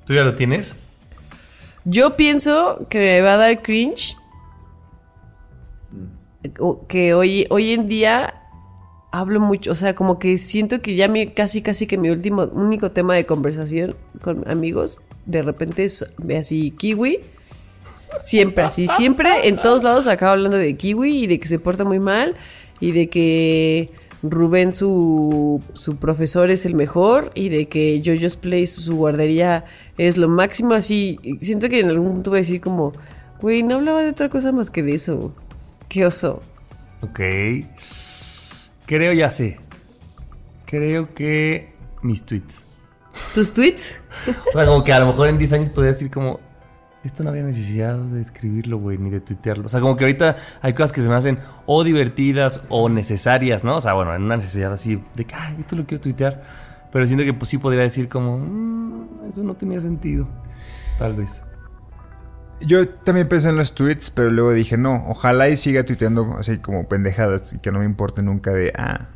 [0.05, 0.75] ¿Tú ya lo tienes?
[1.85, 4.17] Yo pienso que me va a dar cringe
[6.87, 8.41] que hoy, hoy en día
[9.11, 12.45] hablo mucho, o sea, como que siento que ya mi, casi, casi que mi último,
[12.45, 17.19] único tema de conversación con amigos, de repente es así, kiwi.
[18.21, 21.83] Siempre así, siempre en todos lados acabo hablando de kiwi y de que se porta
[21.83, 22.35] muy mal
[22.79, 23.91] y de que
[24.23, 29.65] Rubén, su, su profesor, es el mejor y de que Jojo's Place, su guardería,
[29.97, 30.73] es lo máximo.
[30.73, 32.93] Así, siento que en algún punto voy a decir como,
[33.41, 35.33] güey, no hablaba de otra cosa más que de eso.
[35.87, 36.41] Qué oso.
[37.01, 37.19] Ok.
[38.85, 39.57] Creo ya sé.
[40.65, 42.65] Creo que mis tweets.
[43.33, 43.97] ¿Tus tweets?
[44.49, 46.39] O sea, como que a lo mejor en 10 años podría decir como...
[47.03, 49.67] Esto no había necesidad de escribirlo, güey, ni de tuitearlo.
[49.67, 53.63] O sea, como que ahorita hay cosas que se me hacen o divertidas o necesarias,
[53.63, 53.77] ¿no?
[53.77, 56.43] O sea, bueno, en una necesidad así de que, ay, esto lo quiero tuitear.
[56.91, 60.27] Pero siento que pues sí podría decir como, "Mm, eso no tenía sentido.
[60.97, 61.43] Tal vez.
[62.59, 66.57] Yo también pensé en los tweets, pero luego dije, no, ojalá y siga tuiteando así
[66.57, 69.09] como pendejadas y que no me importe nunca de, ah.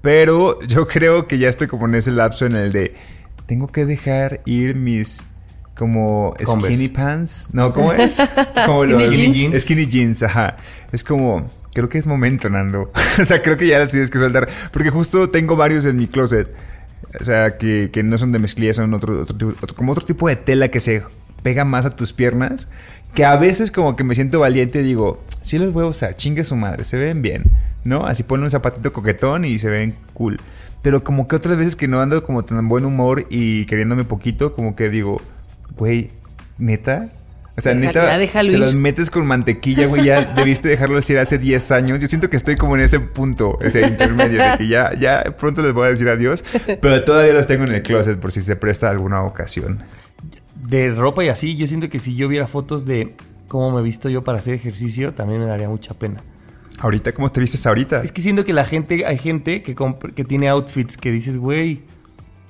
[0.00, 2.94] Pero yo creo que ya estoy como en ese lapso en el de,
[3.46, 5.22] tengo que dejar ir mis
[5.78, 6.76] como Converse.
[6.76, 7.48] skinny pants.
[7.52, 8.18] No, ¿cómo es?
[8.66, 9.62] Como Skinny los- jeans.
[9.62, 10.56] Skinny jeans, ajá.
[10.92, 12.90] Es como, creo que es momento, Nando.
[13.20, 14.48] o sea, creo que ya las tienes que soltar.
[14.72, 16.52] Porque justo tengo varios en mi closet.
[17.20, 20.04] O sea, que, que no son de mezclilla, son otro, otro, tipo- otro- como otro
[20.04, 21.02] tipo de tela que se
[21.42, 22.68] pega más a tus piernas.
[23.14, 26.14] Que a veces como que me siento valiente y digo, sí los voy a usar,
[26.14, 27.44] chingue su madre, se ven bien,
[27.84, 28.04] ¿no?
[28.06, 30.38] Así pone un zapatito coquetón y se ven cool.
[30.82, 34.52] Pero como que otras veces que no ando como tan buen humor y queriéndome poquito,
[34.52, 35.22] como que digo,
[35.76, 36.10] güey,
[36.58, 37.08] ¿neta?
[37.56, 38.60] O sea, Deja- neta, ya déjalo te ir.
[38.60, 41.98] los metes con mantequilla, güey, ya debiste dejarlo decir hace 10 años.
[42.00, 45.60] Yo siento que estoy como en ese punto, ese intermedio, de que ya, ya pronto
[45.62, 46.44] les voy a decir adiós,
[46.80, 49.82] pero todavía los tengo en el closet por si se presta alguna ocasión.
[50.54, 53.14] De ropa y así, yo siento que si yo viera fotos de
[53.48, 56.20] cómo me he visto yo para hacer ejercicio, también me daría mucha pena.
[56.80, 58.02] Ahorita, ¿cómo te vistes ahorita?
[58.02, 61.36] Es que siento que la gente, hay gente que, compra- que tiene outfits que dices,
[61.38, 61.82] güey,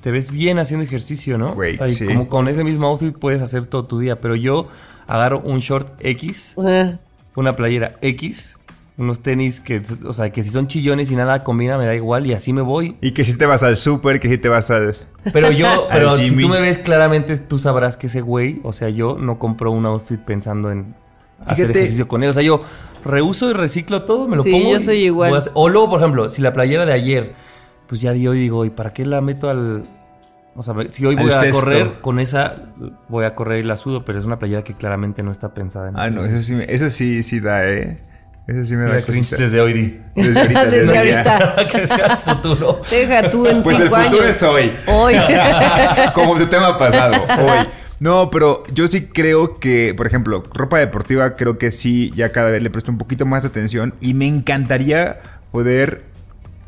[0.00, 1.54] te ves bien haciendo ejercicio, ¿no?
[1.54, 2.06] Güey, o sea, y sí.
[2.06, 4.68] como con ese mismo outfit puedes hacer todo tu día, pero yo
[5.06, 6.92] agarro un short X, Ah,
[7.34, 8.58] una playera X,
[8.96, 12.26] unos tenis que, o sea, que si son chillones y nada combina, me da igual
[12.26, 12.96] y así me voy.
[13.00, 14.96] Y que si te vas al súper, que si te vas al...
[15.32, 18.88] Pero yo, pero si tú me ves claramente, tú sabrás que ese güey, o sea,
[18.88, 20.94] yo no compro un outfit pensando en
[21.46, 22.30] hacer Fíjate- ejercicio con él.
[22.30, 22.58] O sea, yo
[23.04, 24.70] reuso y reciclo todo, me lo Sí, pongo.
[24.72, 25.32] yo y soy igual.
[25.54, 27.34] O luego, por ejemplo, si la playera de ayer,
[27.88, 29.83] pues ya di hoy, digo, ¿y para qué la meto al.
[30.55, 32.57] O sea, si hoy Al voy a correr, con esa
[33.09, 35.88] voy a correr y la sudo, pero es una playera que claramente no está pensada
[35.88, 37.98] en Ah, no, eso sí, me- eso sí, sí da, ¿eh?
[38.48, 40.01] Eso sí me da cringe desde hoy, di.
[40.16, 40.64] Desde ahorita.
[40.70, 41.57] Desde ahorita.
[41.70, 42.81] Que sea el futuro.
[42.90, 44.37] deja tú en Pues el cinco futuro años.
[44.37, 44.72] es hoy.
[44.87, 45.14] Hoy.
[46.14, 47.66] Como tu tema pasado, hoy.
[48.01, 52.51] No, pero yo sí creo que, por ejemplo, ropa deportiva, creo que sí, ya cada
[52.51, 55.18] vez le presto un poquito más de atención y me encantaría
[55.53, 56.05] poder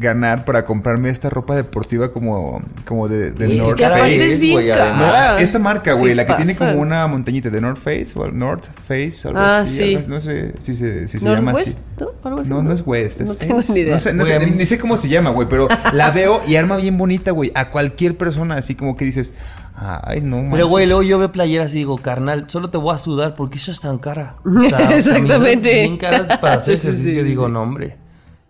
[0.01, 4.63] ganar para comprarme esta ropa deportiva como, como de, de Es North que Face.
[4.63, 5.39] es cara.
[5.41, 9.29] Esta marca, güey, la que tiene como una montañita de North Face o North Face,
[9.29, 9.99] algo Ah, así.
[9.99, 9.99] sí.
[10.09, 11.77] No sé si se, si se llama así.
[12.25, 13.93] Algo así, No, no es West, es No tengo ni idea.
[13.95, 16.57] No sé, no sé, mí- ni sé cómo se llama, güey, pero la veo y
[16.57, 17.53] arma bien bonita, güey.
[17.55, 19.33] A cualquier persona, así como que dices,
[19.77, 20.67] ay, no, Pero, manches.
[20.69, 23.71] güey, luego yo veo playeras y digo, carnal, solo te voy a sudar porque eso
[23.71, 24.37] es tan cara.
[24.47, 25.75] O sea, Exactamente.
[25.75, 27.21] bien caras para hacer Sí, ejercicio.
[27.23, 27.29] sí.
[27.29, 27.99] Digo, no, hombre.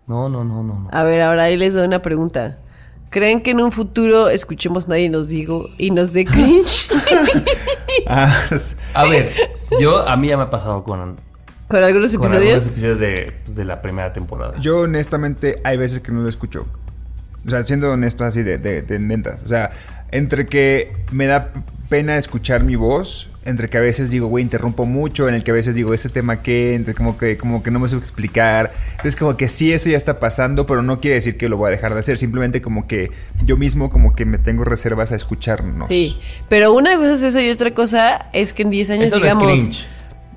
[0.07, 0.73] No, no, no, no.
[0.81, 0.89] no.
[0.91, 2.57] A ver, ahora ahí les doy una pregunta.
[3.09, 6.87] ¿Creen que en un futuro escuchemos nadie nos digo y nos dé cringe
[8.07, 8.33] Ah,
[8.93, 9.33] A ver,
[9.79, 11.17] yo, a mí ya me ha pasado con,
[11.67, 12.99] con algunos con algunos episodios?
[12.99, 14.53] de, pues, de la primera temporada.
[14.59, 16.65] yo honestamente hay veces que no lo escucho.
[17.45, 19.41] O sea, siendo honesto así de, de, de netas.
[19.43, 19.71] O sea,
[20.11, 21.51] entre que me da
[21.89, 25.49] pena escuchar mi voz entre que a veces digo, güey, interrumpo mucho, en el que
[25.51, 28.71] a veces digo, ese tema qué, entre como que, como que no me supe explicar.
[28.91, 31.69] Entonces, como que sí, eso ya está pasando, pero no quiere decir que lo voy
[31.69, 32.17] a dejar de hacer.
[32.19, 33.09] Simplemente como que
[33.43, 35.87] yo mismo como que me tengo reservas a escucharnos.
[35.89, 39.19] Sí, pero una cosa es eso y otra cosa es que en 10 años Eso
[39.19, 39.51] no es digamos...
[39.59, 39.87] cringe.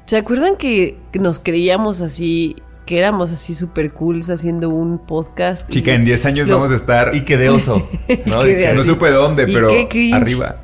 [0.06, 5.68] ¿Se acuerdan que nos creíamos así, que éramos así super cools haciendo un podcast?
[5.70, 7.14] Chica, Y en 10 años lo- vamos a estar...
[7.14, 7.86] Y que de oso.
[8.26, 8.40] ¿no?
[8.40, 10.14] Que de no supe dónde, ¿Y pero qué cringe?
[10.14, 10.56] arriba.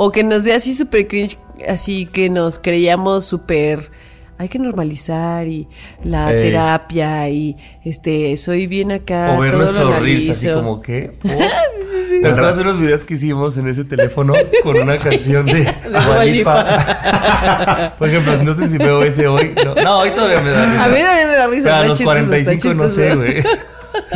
[0.00, 3.90] O que nos dé así super cringe, así que nos creíamos súper...
[4.38, 5.66] Hay que normalizar y
[6.04, 6.40] la Ey.
[6.40, 9.34] terapia y este soy bien acá.
[9.36, 11.10] O ver todo nuestros reels así como que.
[12.22, 15.66] ¿Te acuerdas de unos videos que hicimos en ese teléfono con una canción de,
[16.26, 17.94] Lipa?
[17.98, 19.56] Por ejemplo, no sé si veo ese hoy.
[19.64, 20.84] No, no, hoy todavía me da risa.
[20.84, 21.64] A mí también me da risa.
[21.64, 23.42] Pero a los chistoso, está 45 no sé, güey.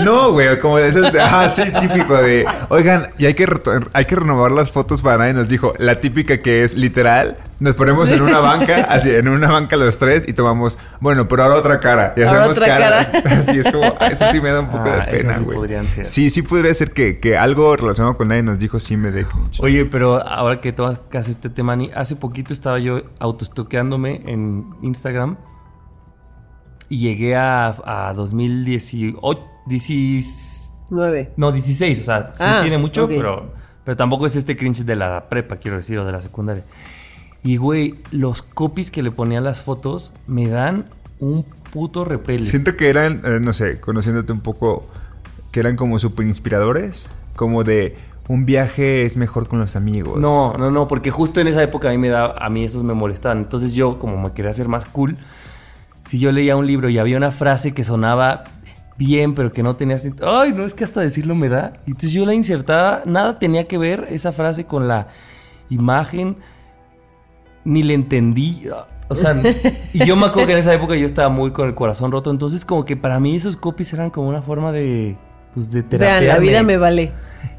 [0.04, 3.88] No, güey, como de esos, de- ah, sí, típico de, oigan, y hay que, reto-
[3.92, 7.74] hay que renovar las fotos para nadie nos dijo, la típica que es literal, nos
[7.74, 11.56] ponemos en una banca, así, en una banca los tres y tomamos, bueno, pero ahora
[11.56, 13.06] otra cara, y Ahora hacemos otra caras.
[13.08, 13.30] cara.
[13.38, 15.86] Así es como, eso sí me da un poco Ah, de pena, esas sí güey.
[16.04, 19.26] Sí, sí podría ser que, que algo relacionado con nadie nos dijo sí me dé.
[19.60, 25.36] Oye, pero ahora que tocas este tema, Ni, hace poquito estaba yo autoestoqueándome en Instagram
[26.88, 27.68] y llegué a,
[28.08, 31.32] a 2018, 16, Nueve.
[31.36, 33.10] no, 16, o sea, sí Ah, tiene mucho, ok.
[33.10, 33.52] pero,
[33.84, 36.64] pero tampoco es este cringe de la prepa, quiero decir, o de la secundaria.
[37.42, 40.84] Y, güey, los copies que le ponían las fotos me dan
[41.18, 42.46] un puto repele.
[42.46, 44.86] Siento que eran, eh, no sé, conociéndote un poco,
[45.50, 47.96] que eran como súper inspiradores, como de
[48.28, 50.20] un viaje es mejor con los amigos.
[50.20, 52.84] No, no, no, porque justo en esa época a mí me da, a mí esos
[52.84, 53.38] me molestaban.
[53.38, 55.16] Entonces yo, como me quería hacer más cool,
[56.04, 58.44] si yo leía un libro y había una frase que sonaba
[59.02, 61.72] bien, pero que no tenía sentido, ay, no, es que hasta decirlo me da.
[61.86, 65.08] Y entonces yo la insertaba, nada tenía que ver esa frase con la
[65.70, 66.36] imagen,
[67.64, 68.68] ni le entendí.
[69.08, 69.34] O sea,
[69.92, 72.30] y yo me acuerdo que en esa época yo estaba muy con el corazón roto,
[72.30, 75.16] entonces como que para mí esos copies eran como una forma de,
[75.52, 76.20] pues, de terapia.
[76.20, 77.12] Vean, la vida me vale.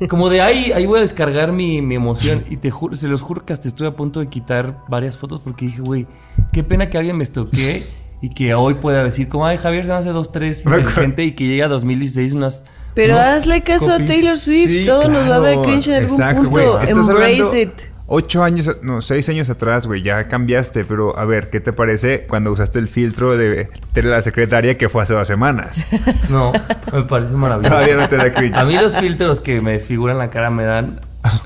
[0.10, 2.46] Como de ahí, ahí voy a descargar mi, mi emoción.
[2.50, 5.42] Y te juro, se los juro que hasta estuve a punto de quitar varias fotos
[5.42, 6.08] porque dije, güey,
[6.54, 7.84] qué pena que alguien me estoquee
[8.24, 11.34] y que hoy pueda decir, como, ay, Javier se me hace dos, tres inteligente y
[11.34, 12.64] que llegue a 2016 unas.
[12.96, 14.12] Pero unos hazle caso a copies.
[14.12, 14.70] Taylor Swift.
[14.70, 16.50] Sí, todo nos va a dar claro, cringe en algún exacto, punto.
[16.52, 16.84] güey.
[16.86, 17.82] Estás Embrace hablando it.
[18.06, 22.26] Ocho años, no, seis años atrás, güey, ya cambiaste, pero a ver, ¿qué te parece
[22.26, 25.86] cuando usaste el filtro de Tele la secretaria que fue hace dos semanas?
[26.30, 26.54] No,
[26.94, 27.76] me parece maravilloso.
[27.76, 28.56] Todavía no te da cringe.
[28.56, 31.02] A mí los filtros que me desfiguran la cara me dan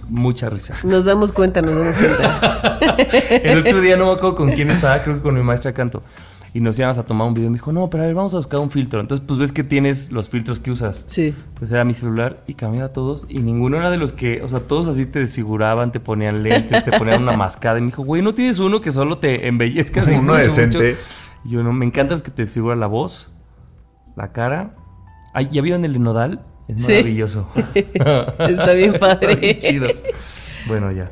[0.09, 0.75] mucha risa.
[0.83, 2.77] Nos damos cuenta, nos damos cuenta.
[3.43, 5.75] El otro día no me acuerdo con quién estaba, creo que con mi maestra de
[5.75, 6.03] canto.
[6.53, 8.33] Y nos íbamos a tomar un video y me dijo, no, pero a ver, vamos
[8.33, 8.99] a buscar un filtro.
[9.01, 11.03] Entonces, pues ves que tienes los filtros que usas.
[11.07, 11.35] Sí.
[11.55, 14.47] Pues era mi celular y cambiaba a todos y ninguno era de los que, o
[14.47, 17.77] sea, todos así te desfiguraban, te ponían lentes, te ponían una mascada.
[17.77, 20.77] Y me dijo, güey, ¿no tienes uno que solo te embellezca así Uno mucho, decente.
[20.77, 20.99] mucho?"
[21.45, 23.31] Y yo, no, me encantan los que te desfiguran la voz,
[24.15, 24.73] la cara.
[25.33, 26.41] Ay, ¿ya vieron el de Nodal?
[26.67, 26.91] Es Sí.
[26.93, 27.47] maravilloso.
[27.75, 29.31] Está bien padre.
[29.33, 29.87] Está bien chido.
[30.67, 31.11] Bueno, ya.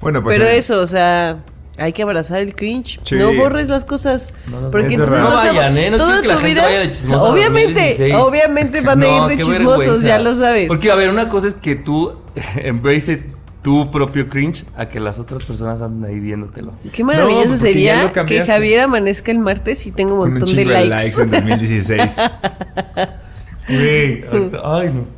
[0.00, 0.36] Bueno, pues.
[0.36, 1.44] Pero eh, eso, o sea,
[1.78, 3.00] hay que abrazar el cringe.
[3.04, 3.14] Sí.
[3.16, 4.34] No borres las cosas.
[4.50, 5.90] No las porque entonces No vayan, ¿eh?
[5.90, 6.62] No toda tu gente vida.
[6.62, 8.14] vaya de chismosa a obviamente, 2016.
[8.16, 10.06] obviamente van a No, ir de chismosos, vergüenza.
[10.06, 10.68] ya lo sabes.
[10.68, 12.18] Porque, a ver, una cosa es que tú
[12.62, 13.22] embrace
[13.62, 16.72] tu propio cringe a que las otras personas anden ahí viéndotelo.
[16.92, 18.46] Qué maravilloso No, ya sería que.
[18.46, 20.88] Javier amanezca el martes y tenga un con un montón de likes.
[20.88, 22.16] likes en 2016.
[23.68, 24.24] Güey,
[24.64, 25.17] ay, no.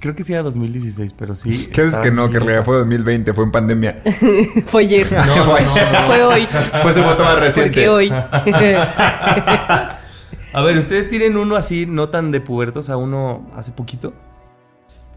[0.00, 1.68] Creo que sí era 2016, pero sí.
[1.72, 2.28] ¿Qué es estaba que no?
[2.30, 2.90] Que en realidad fue nefasto.
[2.90, 4.02] 2020, fue en pandemia.
[4.66, 5.06] Fue ayer.
[5.10, 6.06] No, no, no, no.
[6.06, 6.46] Fue hoy.
[6.82, 7.86] Fue su foto más reciente.
[7.86, 8.10] Porque hoy.
[10.52, 14.14] A ver, ¿ustedes tienen uno así, no tan de pubertos, a uno hace poquito?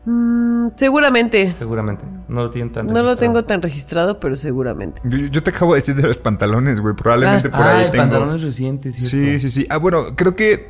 [0.05, 1.53] Mm, seguramente.
[1.53, 2.03] Seguramente.
[2.27, 5.01] No lo tienen tan No lo tengo tan registrado, pero seguramente.
[5.05, 6.95] Yo, yo te acabo de decir de los pantalones, güey.
[6.95, 7.51] Probablemente Ah.
[7.51, 8.03] por ah, ahí el tengo.
[8.03, 9.27] pantalón es reciente, ¿cierto?
[9.27, 9.67] Sí, sí, sí.
[9.69, 10.67] Ah, bueno, creo que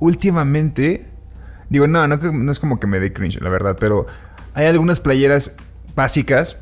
[0.00, 1.11] últimamente.
[1.68, 4.06] Digo, no, no, es como que me dé cringe, la verdad, pero
[4.54, 5.54] hay algunas playeras
[5.94, 6.58] básicas.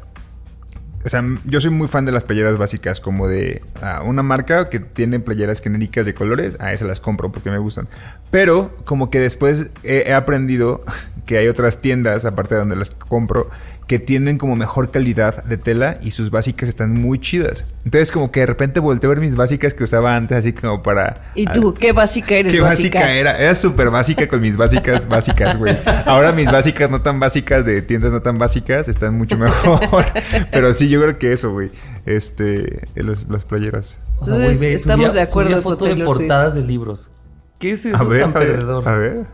[1.05, 4.69] O sea, yo soy muy fan de las playeras básicas, como de ah, una marca
[4.69, 6.59] que tiene playeras genéricas de colores.
[6.61, 7.89] A esas las compro porque me gustan.
[8.31, 10.83] Pero, como que después he, he aprendido
[11.27, 13.49] que hay otras tiendas, aparte de donde las compro,
[13.90, 17.64] que tienen como mejor calidad de tela y sus básicas están muy chidas.
[17.85, 20.81] Entonces, como que de repente volteo a ver mis básicas que usaba antes, así como
[20.81, 21.33] para.
[21.35, 21.74] ¿Y tú?
[21.74, 22.53] ¿Qué básica eres?
[22.53, 23.37] Qué básica, era.
[23.37, 25.76] Era súper básica con mis básicas básicas, güey.
[26.07, 30.05] Ahora mis básicas no tan básicas de tiendas no tan básicas están mucho mejor.
[30.53, 31.70] Pero sí, yo creo que eso, güey.
[32.07, 33.98] Este, los, las playeras.
[34.20, 36.07] O sea, ve, estamos subía- de acuerdo subía con foto de Swift.
[36.07, 37.11] portadas de libros.
[37.59, 38.88] ¿Qué es eso A ver, tan a ver, perdedor?
[38.88, 39.26] a ver.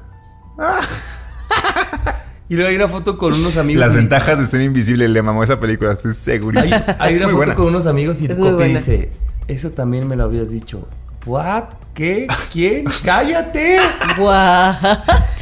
[2.49, 3.81] Y luego hay una foto con unos amigos.
[3.85, 6.85] Las y- ventajas de ser invisible, le mamó esa película, estoy Hay, segurísimo.
[6.99, 7.55] hay Es una foto buena.
[7.55, 8.65] con unos amigos y buena.
[8.79, 9.11] dice:
[9.49, 10.87] Eso también me lo habías dicho.
[11.25, 11.65] ¿What?
[11.93, 12.29] ¿Qué?
[12.53, 12.85] ¿Quién?
[13.05, 13.79] ¡Cállate!
[14.17, 14.75] Guau.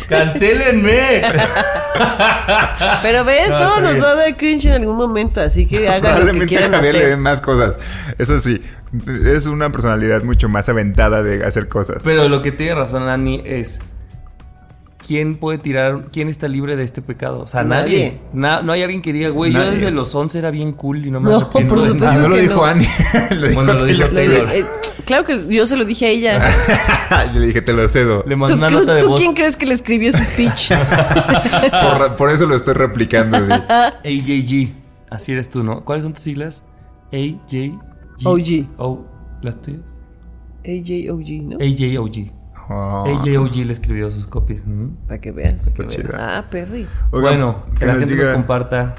[0.08, 1.20] ¡Cancélenme!
[3.02, 3.30] Pero No, todo
[3.76, 6.46] está nos va a dar cringe en algún momento, así que hagan lo que Probablemente
[6.46, 7.10] quieran Javier le hacer.
[7.10, 7.78] den más cosas.
[8.18, 8.62] Eso sí,
[9.26, 12.02] es una personalidad mucho más aventada de hacer cosas.
[12.04, 13.80] Pero lo que tiene razón Ani es.
[15.06, 16.04] ¿Quién puede tirar?
[16.10, 17.40] ¿Quién está libre de este pecado?
[17.42, 17.82] O sea, nadie.
[17.82, 18.20] Nadie.
[18.32, 21.10] Na- no hay alguien que diga, güey, yo desde los 11 era bien cool y
[21.10, 22.14] no me No, por supuesto nada".
[22.22, 22.64] no lo que dijo no.
[22.64, 22.88] Annie,
[23.30, 24.48] lo dijo Bueno, lo dijo Taylor Taylor.
[24.48, 24.54] Swift.
[24.54, 24.66] Eh,
[25.04, 26.52] claro que yo se lo dije a ella.
[27.34, 28.24] Yo le dije, te lo cedo.
[28.26, 29.20] Le ¿Tú, mandó una tú- nota de tú voz.
[29.20, 30.72] quién crees que le escribió su speech?
[31.98, 33.38] Por, por eso lo estoy replicando.
[33.38, 33.52] sí.
[34.04, 34.72] AJG.
[35.10, 35.84] Así eres tú, ¿no?
[35.84, 36.64] ¿Cuáles son tus siglas?
[37.12, 37.78] AJG.
[38.24, 38.66] OG.
[38.78, 39.04] O,
[39.42, 39.80] ¿Las tuyas?
[40.64, 41.56] AJOG, ¿no?
[41.58, 42.32] AJOG.
[42.68, 43.04] Oh.
[43.06, 44.62] AJOG le escribió sus copias.
[44.64, 44.88] ¿Mm?
[45.06, 45.66] Para que veas.
[45.66, 46.38] Está.
[46.38, 46.86] Ah, perri.
[47.10, 48.94] Oigan, bueno, que, que la nos gente diga nos comparta.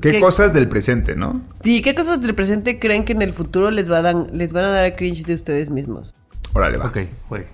[0.00, 1.42] ¿Qué, ¿Qué- cosas del presente, no?
[1.62, 4.52] Sí, ¿qué cosas del presente creen que en el futuro les, va a dan- les
[4.52, 6.14] van a dar cringe de ustedes mismos?
[6.54, 6.86] Órale, va.
[6.86, 7.46] Ok, juegue.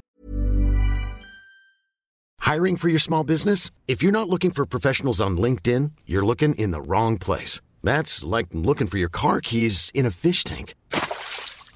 [2.40, 3.70] Hiring for your small business?
[3.86, 7.60] If you're not looking for professionals on LinkedIn, you're looking in the wrong place.
[7.84, 10.74] That's like looking for your car keys in a fish tank.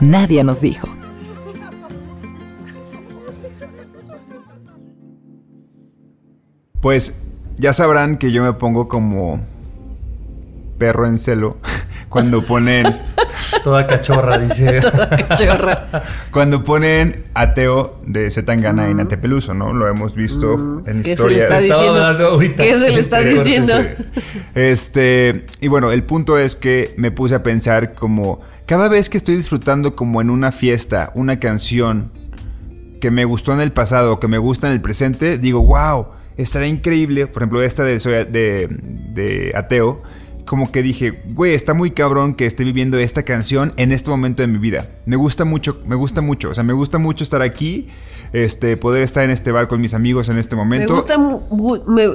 [0.00, 0.88] Nadie nos dijo.
[6.80, 7.22] Pues
[7.56, 9.40] ya sabrán que yo me pongo como
[10.78, 11.58] perro en celo
[12.08, 12.86] cuando ponen
[13.62, 14.80] Toda cachorra, dice.
[15.38, 15.86] Chorra.
[16.32, 19.72] cuando ponen ateo de Zetangana y Nate Peluso, ¿no?
[19.72, 21.50] Lo hemos visto en ¿Qué se le historias.
[21.50, 22.26] está diciendo?
[22.28, 22.62] ahorita.
[22.62, 23.72] ¿Qué se le está diciendo?
[24.54, 28.40] Este, y bueno, el punto es que me puse a pensar como
[28.72, 32.10] cada vez que estoy disfrutando como en una fiesta, una canción
[33.02, 36.06] que me gustó en el pasado, que me gusta en el presente, digo, wow,
[36.38, 37.26] estará increíble.
[37.26, 38.68] Por ejemplo, esta de, de,
[39.12, 39.98] de Ateo,
[40.46, 44.40] como que dije, güey, está muy cabrón que esté viviendo esta canción en este momento
[44.42, 44.86] de mi vida.
[45.04, 46.48] Me gusta mucho, me gusta mucho.
[46.48, 47.88] O sea, me gusta mucho estar aquí,
[48.32, 50.94] este, poder estar en este bar con mis amigos en este Me momento.
[50.94, 52.08] gusta, mu- mu- me,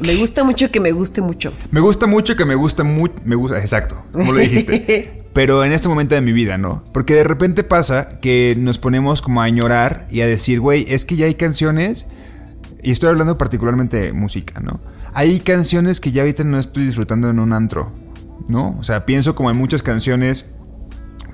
[0.00, 1.50] me gusta mucho que me guste mucho.
[1.70, 3.14] Me gusta mucho que me gusta mucho.
[3.24, 5.14] Me gusta, exacto, como lo dijiste.
[5.38, 6.82] Pero en este momento de mi vida, ¿no?
[6.92, 11.04] Porque de repente pasa que nos ponemos como a añorar y a decir, güey, es
[11.04, 12.08] que ya hay canciones.
[12.82, 14.80] Y estoy hablando particularmente de música, ¿no?
[15.14, 17.92] Hay canciones que ya ahorita no estoy disfrutando en un antro,
[18.48, 18.76] ¿no?
[18.80, 20.50] O sea, pienso como en muchas canciones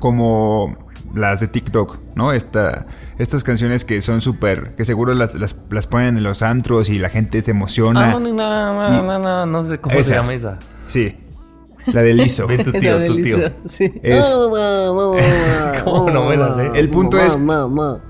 [0.00, 0.76] como
[1.14, 2.32] las de TikTok, ¿no?
[2.32, 2.84] Esta,
[3.18, 6.98] estas canciones que son súper, que seguro las, las, las ponen en los antros y
[6.98, 8.10] la gente se emociona.
[8.10, 10.04] Ah, no, no, no, no, no, no sé cómo Esa.
[10.04, 10.58] se llama esa.
[10.88, 11.16] Sí,
[11.92, 12.46] la de Lizo.
[12.48, 13.36] Ven tu tío, tu tío.
[13.38, 13.92] delicioso, sí.
[14.02, 14.26] Es-
[15.84, 16.78] ¿Cómo no me la sé?
[16.80, 17.38] El punto es-.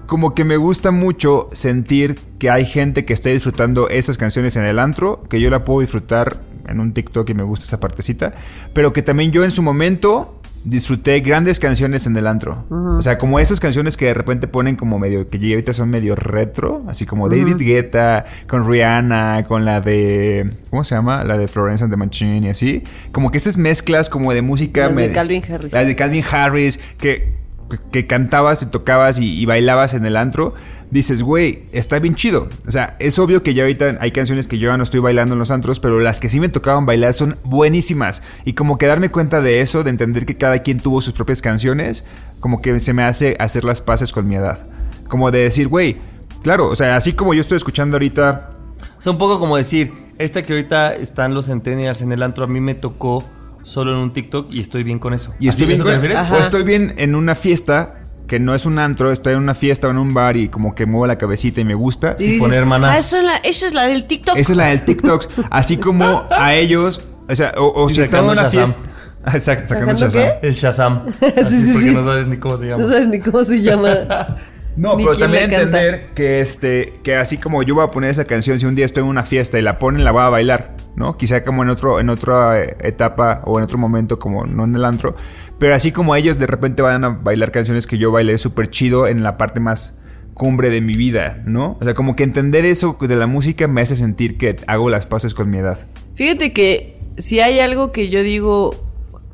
[0.07, 4.65] Como que me gusta mucho sentir que hay gente que está disfrutando esas canciones en
[4.65, 6.37] el antro, que yo la puedo disfrutar
[6.69, 8.33] en un TikTok y me gusta esa partecita,
[8.73, 12.65] pero que también yo en su momento disfruté grandes canciones en el antro.
[12.71, 16.17] O sea, como esas canciones que de repente ponen como medio, que ahorita son medio
[16.17, 21.25] retro, así como David Guetta, con Rihanna, con la de, ¿cómo se llama?
[21.25, 22.83] La de Florence and the Machine y así.
[23.13, 24.87] Como que esas mezclas como de música...
[24.89, 25.73] Las de Calvin Harris.
[25.73, 27.44] Las de Calvin Harris, que,
[27.91, 30.55] que cantabas y tocabas y, bailabas en el antro,
[30.91, 32.49] dices, güey, está bien chido.
[32.67, 35.35] O sea, es obvio que ya ahorita hay canciones que yo ya no estoy bailando
[35.35, 38.23] en los antros, pero las que sí me tocaban bailar son buenísimas.
[38.45, 41.43] Y como que darme cuenta de eso, de entender que cada quien tuvo sus propias
[41.43, 42.05] canciones,
[42.41, 44.67] como que se me hace hacer las paces con mi edad.
[45.09, 45.99] Como de decir, güey,
[46.43, 48.51] claro, o sea, así como yo estoy escuchando ahorita...
[48.99, 52.45] O sea, un poco como decir, esta que ahorita están los centennials en el antro,
[52.45, 53.25] a mí me tocó
[53.65, 55.35] solo en un TikTok y estoy bien con eso.
[55.41, 56.33] Y ¿Así estoy bien te con-.
[56.33, 57.97] O estoy bien en una fiesta
[58.27, 60.75] que no es un antro, estoy en una fiesta o en un bar y como
[60.75, 62.17] que muevo la cabecita y me gusta.
[62.19, 62.93] Y dices, poner maná.
[62.93, 64.37] Ah, eso es la, esa es la del TikTok.
[64.37, 65.27] Esa es la del TikTok.
[65.51, 68.51] Así como a ellos, o sea, o, o si están en una Shazam.
[68.53, 68.91] fiesta.
[69.33, 70.41] Exacto, sacando ¿Sacando Shazam.
[70.41, 70.47] qué?
[70.49, 71.03] El Shazam.
[71.21, 71.95] Sí, Así sí, porque sí.
[71.95, 72.83] no sabes ni cómo se llama.
[72.83, 73.89] No sabes ni cómo se llama.
[74.77, 75.63] No, pero también canta.
[75.63, 78.85] entender que este, que así como yo voy a poner esa canción, si un día
[78.85, 81.17] estoy en una fiesta y la ponen, la voy a bailar, ¿no?
[81.17, 84.75] Quizá como en otro, en otra eh, etapa o en otro momento, como no en
[84.75, 85.17] el antro.
[85.59, 89.07] Pero así como ellos de repente van a bailar canciones que yo bailé súper chido
[89.07, 89.99] en la parte más,
[90.35, 91.79] cumbre de mi vida, ¿no?
[91.81, 95.07] O sea, como que entender eso de la música me hace sentir que hago las
[95.07, 95.87] paces con mi edad.
[96.15, 98.75] Fíjate que si hay algo que yo digo,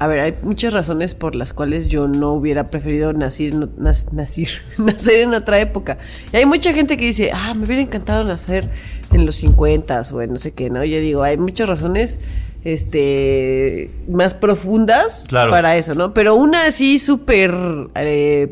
[0.01, 4.11] a ver, hay muchas razones por las cuales yo no hubiera preferido nacer, no- nas-
[4.13, 4.49] nacer,
[4.79, 5.99] nacer en otra época.
[6.33, 8.69] Y hay mucha gente que dice, ah, me hubiera encantado nacer
[9.13, 10.83] en los 50 o en no sé qué, ¿no?
[10.85, 12.19] Yo digo, hay muchas razones
[12.65, 15.51] este más profundas Claro.
[15.51, 16.15] para eso, ¿no?
[16.15, 17.55] Pero una así súper
[17.95, 18.51] eh,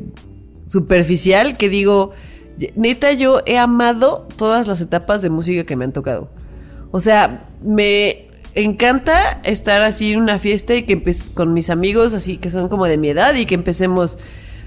[0.66, 2.12] superficial que digo,
[2.76, 6.28] neta, yo he amado todas las etapas de música que me han tocado.
[6.90, 8.27] O sea, me
[8.62, 11.02] encanta estar así en una fiesta y que
[11.34, 14.18] con mis amigos así que son como de mi edad y que empecemos.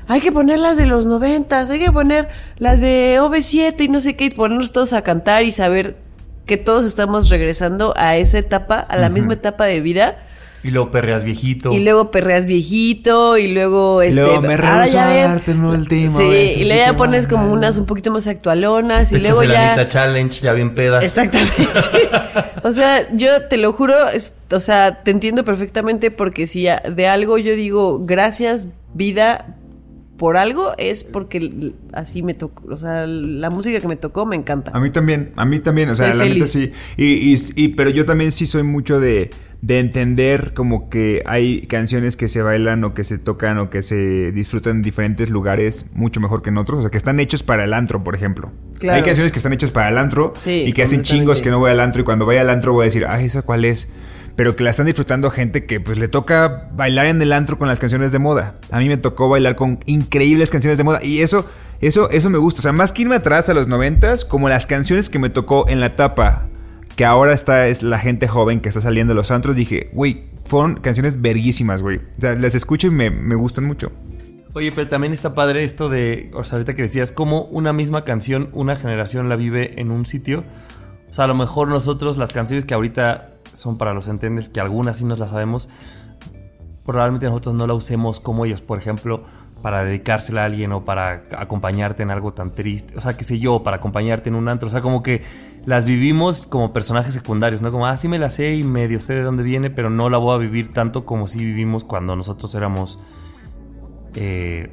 [0.08, 2.28] Hay que poner las de los noventas, hay que poner
[2.58, 5.98] las de OV7 y no sé qué, y ponernos todos a cantar y saber
[6.46, 10.18] que todos estamos regresando a esa etapa, a la misma etapa de vida.
[10.64, 11.72] Y luego perreas viejito.
[11.74, 16.66] Y luego perreas viejito y luego este luego me ahora ya último Sí, y sí
[16.66, 19.88] luego ya pones como unas un poquito más actualonas Te y luego el ya Anita
[19.88, 21.04] Challenge, ya bien peda.
[21.04, 21.68] Exactamente.
[22.64, 27.08] o sea, yo te lo juro, es- o sea, te entiendo perfectamente porque si de
[27.08, 29.56] algo yo digo gracias vida
[30.18, 34.36] por algo es porque así me tocó, o sea, la música que me tocó me
[34.36, 34.70] encanta.
[34.72, 36.52] A mí también, a mí también, o sea, Soy la neta feliz.
[36.52, 36.72] sí.
[36.96, 39.32] Y, y- y- pero yo también sí soy mucho de,
[39.62, 43.84] de entender como que hay canciones que se bailan o que se tocan o que
[43.84, 46.80] se disfrutan en diferentes lugares mucho mejor que en otros.
[46.80, 48.52] O sea, que están hechos para el antro, por ejemplo.
[48.80, 48.98] Claro.
[48.98, 51.60] Hay canciones que están hechas para el antro Sí, y que hacen chingos que no
[51.60, 53.90] voy al antro y cuando vaya al antro voy a decir, ay, ¿esa cuál es?
[54.36, 57.68] Pero que la están disfrutando gente que pues le toca bailar en el antro con
[57.68, 58.56] las canciones de moda.
[58.72, 61.48] A mí me tocó bailar con increíbles canciones de moda y eso,
[61.82, 62.62] eso, eso me gusta.
[62.62, 65.68] O sea, más que irme atrás a los noventas, como las canciones que me tocó
[65.68, 66.48] en la etapa
[67.02, 70.26] que ahora está es la gente joven que está saliendo de los antros, dije, güey,
[70.46, 71.98] fueron canciones verguísimas, güey.
[71.98, 73.92] O sea, las escucho y me, me gustan mucho.
[74.54, 78.04] Oye, pero también está padre esto de, o sea, ahorita que decías, cómo una misma
[78.04, 80.44] canción, una generación la vive en un sitio.
[81.10, 84.60] O sea, a lo mejor nosotros las canciones que ahorita son para los entiendes, que
[84.60, 85.70] algunas sí nos las sabemos,
[86.86, 89.24] probablemente nosotros no la usemos como ellos, por ejemplo,
[89.64, 93.40] para dedicársela a alguien o para acompañarte en algo tan triste, o sea, qué sé
[93.40, 95.22] yo, para acompañarte en un antro, o sea, como que
[95.66, 97.72] las vivimos como personajes secundarios, ¿no?
[97.72, 100.18] Como, ah, sí me la sé y medio sé de dónde viene, pero no la
[100.18, 103.00] voy a vivir tanto como si vivimos cuando nosotros éramos
[104.16, 104.72] eh,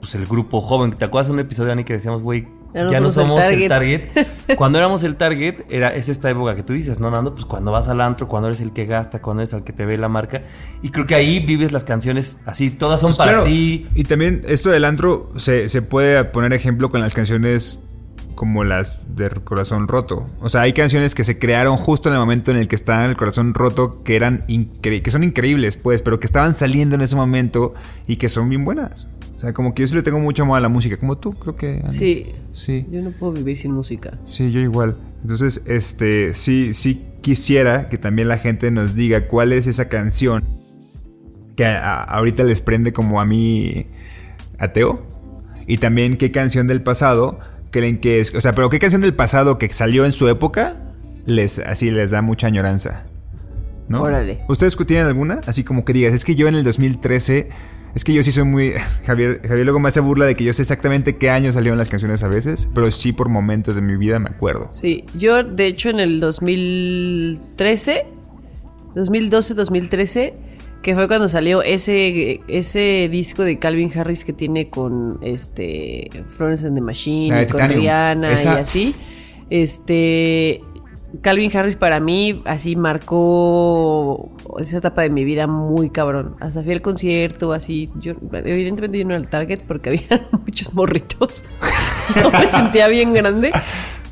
[0.00, 0.92] pues el grupo joven.
[0.92, 3.62] ¿Te acuerdas de un episodio, Ani, que decíamos, güey, Ya no ya no somos el
[3.62, 4.02] el target?
[4.56, 7.32] cuando éramos el target, era, es esta época que tú dices, ¿no, Nando?
[7.32, 9.86] Pues cuando vas al antro, cuando eres el que gasta, cuando eres el que te
[9.86, 10.42] ve la marca.
[10.82, 13.86] Y creo que ahí vives las canciones así, todas son Pues para claro, ti.
[13.94, 17.86] Y también esto del antro se, se puede poner ejemplo con las canciones
[18.34, 20.26] como las de Corazón Roto.
[20.40, 23.08] O sea, hay canciones que se crearon justo en el momento en el que estaban
[23.10, 24.44] el corazón roto, que eran
[24.82, 27.74] que son increíbles, pues, pero que estaban saliendo en ese momento
[28.06, 29.08] y que son bien buenas.
[29.36, 31.32] O sea, como que yo sí le tengo mucho amor a la música, como tú,
[31.32, 31.80] creo que.
[31.80, 31.90] Ana.
[31.90, 32.32] Sí.
[32.52, 32.86] Sí.
[32.90, 34.16] Yo no puedo vivir sin música.
[34.24, 34.96] Sí, yo igual.
[35.22, 40.44] Entonces, este, sí, sí quisiera que también la gente nos diga cuál es esa canción
[41.56, 43.86] que a- a- ahorita les prende como a mí
[44.58, 45.02] ateo.
[45.66, 47.38] Y también qué canción del pasado
[47.74, 48.32] creen que es.
[48.34, 50.76] O sea, pero qué canción del pasado que salió en su época
[51.26, 53.02] les así les da mucha añoranza.
[53.88, 54.02] ¿No?
[54.02, 54.42] Órale.
[54.48, 55.40] ¿Ustedes tienen alguna?
[55.46, 57.48] Así como que digas, es que yo en el 2013.
[57.96, 58.74] Es que yo sí soy muy.
[59.06, 61.88] Javier, Javier luego me hace burla de que yo sé exactamente qué año salieron las
[61.88, 64.68] canciones a veces, pero sí por momentos de mi vida me acuerdo.
[64.72, 68.06] Sí, yo de hecho en el 2013,
[68.94, 70.34] 2012, 2013,
[70.84, 76.66] que fue cuando salió ese, ese disco de Calvin Harris que tiene con este Florence
[76.66, 77.68] and the Machine, y con.
[77.68, 78.94] Rihanna Esa- y así.
[79.48, 80.60] Este
[81.22, 86.36] Calvin Harris para mí así marcó esa etapa de mi vida muy cabrón.
[86.40, 87.88] Hasta fui al concierto, así.
[88.00, 91.44] Yo, evidentemente yo no era el target porque había muchos morritos.
[92.22, 93.50] Yo me sentía bien grande.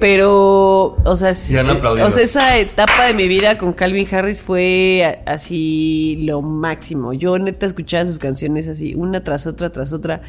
[0.03, 1.30] Pero, o sea,
[1.70, 2.09] aplaudido.
[2.09, 7.12] o sea, esa etapa de mi vida con Calvin Harris fue así lo máximo.
[7.12, 10.20] Yo neta escuchaba sus canciones así, una tras otra, tras otra.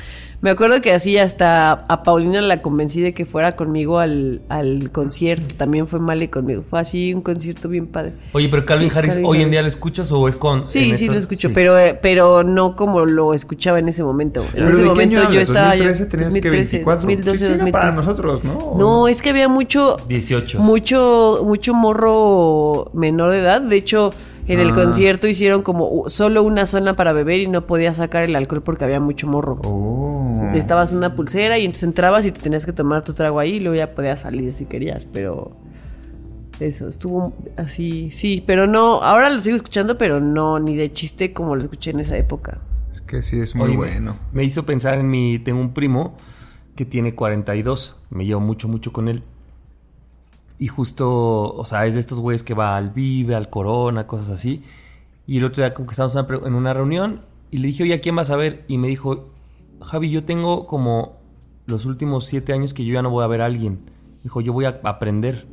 [0.42, 4.92] Me acuerdo que así hasta a Paulina la convencí de que fuera conmigo al, al
[4.92, 5.56] concierto.
[5.56, 6.62] También fue Male conmigo.
[6.70, 8.14] Fue así un concierto bien padre.
[8.34, 9.52] Oye, pero Calvin Sí, Harris, Calvin ¿hoy en Harris.
[9.52, 10.68] día lo escuchas o es con.
[10.68, 11.54] Sí, en sí estos- lo escucho, sí.
[11.56, 14.42] pero eh, pero no como lo escuchaba en ese momento.
[14.42, 15.70] En ¿Pero ese de qué momento año yo estaba...
[15.70, 17.02] 2013 tenías que 2013, 24.
[17.08, 17.72] 2012, Sí, sí, era 2013.
[17.72, 18.76] para nosotros, ¿no?
[18.78, 19.98] No, es que había mucho...
[20.08, 20.60] 18.
[20.60, 23.62] Mucho, mucho morro menor de edad.
[23.62, 24.14] De hecho,
[24.48, 24.76] en el Ah.
[24.76, 28.84] concierto hicieron como solo una zona para beber y no podías sacar el alcohol porque
[28.84, 29.60] había mucho morro.
[29.64, 30.42] Oh.
[30.52, 33.60] Necesitabas una pulsera y entonces entrabas y te tenías que tomar tu trago ahí y
[33.60, 35.52] luego ya podías salir si querías, pero
[36.60, 41.34] eso estuvo así, sí, pero no, ahora lo sigo escuchando, pero no ni de chiste
[41.34, 42.60] como lo escuché en esa época.
[42.92, 44.18] Es que sí, es muy Oye, bueno.
[44.34, 45.40] Me hizo pensar en mi.
[45.40, 46.16] Tengo un primo
[46.76, 47.98] que tiene 42.
[48.12, 49.24] Me llevo mucho, mucho con él.
[50.64, 54.30] Y justo, o sea, es de estos güeyes que va al Vive, al Corona, cosas
[54.30, 54.64] así.
[55.28, 57.20] Y el otro día como que estábamos en una reunión
[57.52, 58.64] y le dije, oye, ¿a quién vas a ver?
[58.70, 59.28] Y me dijo,
[59.82, 61.18] Javi, yo tengo como
[61.66, 63.80] los últimos siete años que yo ya no voy a ver a alguien.
[64.24, 65.48] Dijo, yo voy a aprender.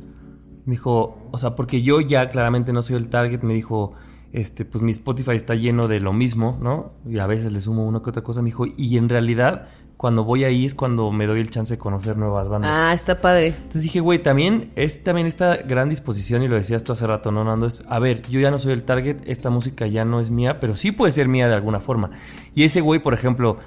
[0.63, 3.41] Me dijo, o sea, porque yo ya claramente no soy el target.
[3.41, 3.91] Me dijo,
[4.31, 6.93] este, pues mi Spotify está lleno de lo mismo, ¿no?
[7.05, 8.41] Y a veces le sumo una que otra cosa.
[8.41, 9.67] Me dijo, y en realidad,
[10.01, 12.71] cuando voy ahí es cuando me doy el chance de conocer nuevas bandas.
[12.73, 13.49] Ah, está padre.
[13.49, 17.31] Entonces dije, güey, también es también esta gran disposición, y lo decías tú hace rato,
[17.31, 17.67] ¿no, Nando?
[17.67, 20.59] Es, a ver, yo ya no soy el target, esta música ya no es mía,
[20.59, 22.09] pero sí puede ser mía de alguna forma.
[22.55, 23.59] Y ese güey, por ejemplo,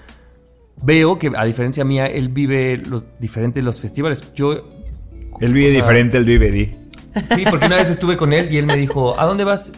[0.83, 4.35] veo que a diferencia mía, él vive los diferentes los festivales.
[4.35, 4.55] Yo.
[5.39, 6.77] Él vive o sea, diferente, él vive, di.
[7.37, 9.73] Sí, porque una vez estuve con él y él me dijo, ¿a dónde vas?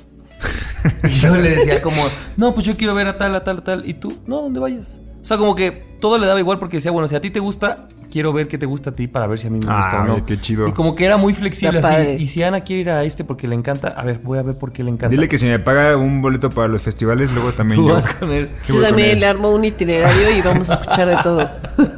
[1.04, 2.02] Y yo le decía como,
[2.38, 3.86] no, pues yo quiero ver a tal, a tal, a tal.
[3.86, 4.22] ¿Y tú?
[4.26, 5.02] No, ¿a dónde vayas?
[5.26, 7.40] O sea, como que todo le daba igual porque decía, bueno, si a ti te
[7.40, 9.78] gusta, quiero ver qué te gusta a ti para ver si a mí me Ah,
[9.78, 10.24] gusta o no.
[10.24, 10.68] qué chido.
[10.68, 11.88] Y como que era muy flexible así.
[11.88, 12.14] padre.
[12.14, 14.56] Y si Ana quiere ir a este porque le encanta, a ver, voy a ver
[14.56, 15.08] por qué le encanta.
[15.08, 17.94] Dile que si me paga un boleto para los festivales, luego también tú yo.
[17.94, 18.50] vas con él.
[18.68, 19.18] Yo también él.
[19.20, 21.50] le armo un itinerario y vamos a escuchar de todo.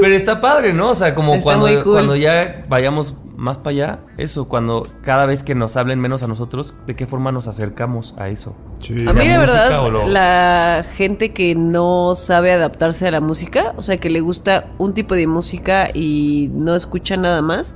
[0.00, 0.92] Pero está padre, ¿no?
[0.92, 1.92] O sea, como Está cuando, muy cool.
[1.92, 6.26] cuando ya vayamos más para allá, eso, cuando cada vez que nos hablen menos a
[6.26, 8.56] nosotros, ¿de qué forma nos acercamos a eso?
[8.82, 9.04] Sí.
[9.06, 13.82] A mí la verdad, lo- la gente que no sabe adaptarse a la música, o
[13.82, 17.74] sea, que le gusta un tipo de música y no escucha nada más,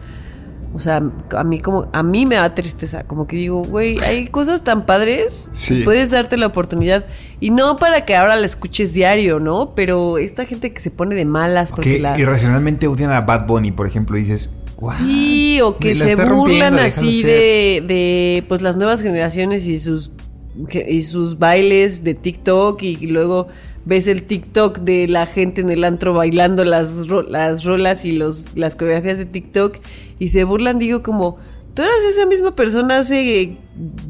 [0.73, 1.03] o sea,
[1.37, 4.87] a mí como a mí me da tristeza, como que digo, güey, hay cosas tan
[4.87, 5.83] padres, Sí.
[5.83, 7.07] puedes darte la oportunidad
[7.41, 9.73] y no para que ahora la escuches diario, ¿no?
[9.75, 13.47] Pero esta gente que se pone de malas porque Que la irracionalmente odian a Bad
[13.49, 14.51] Bunny, por ejemplo, y dices,
[14.81, 14.95] "What?
[14.95, 17.31] Sí, o que se burlan así ser".
[17.31, 20.13] de, de pues las nuevas generaciones y sus
[20.89, 23.47] y sus bailes de TikTok y luego
[23.85, 28.13] ves el TikTok de la gente en el antro bailando las, ro- las rolas y
[28.13, 29.77] los las coreografías de TikTok
[30.19, 31.39] y se burlan, digo como
[31.75, 33.57] tú eras esa misma persona hace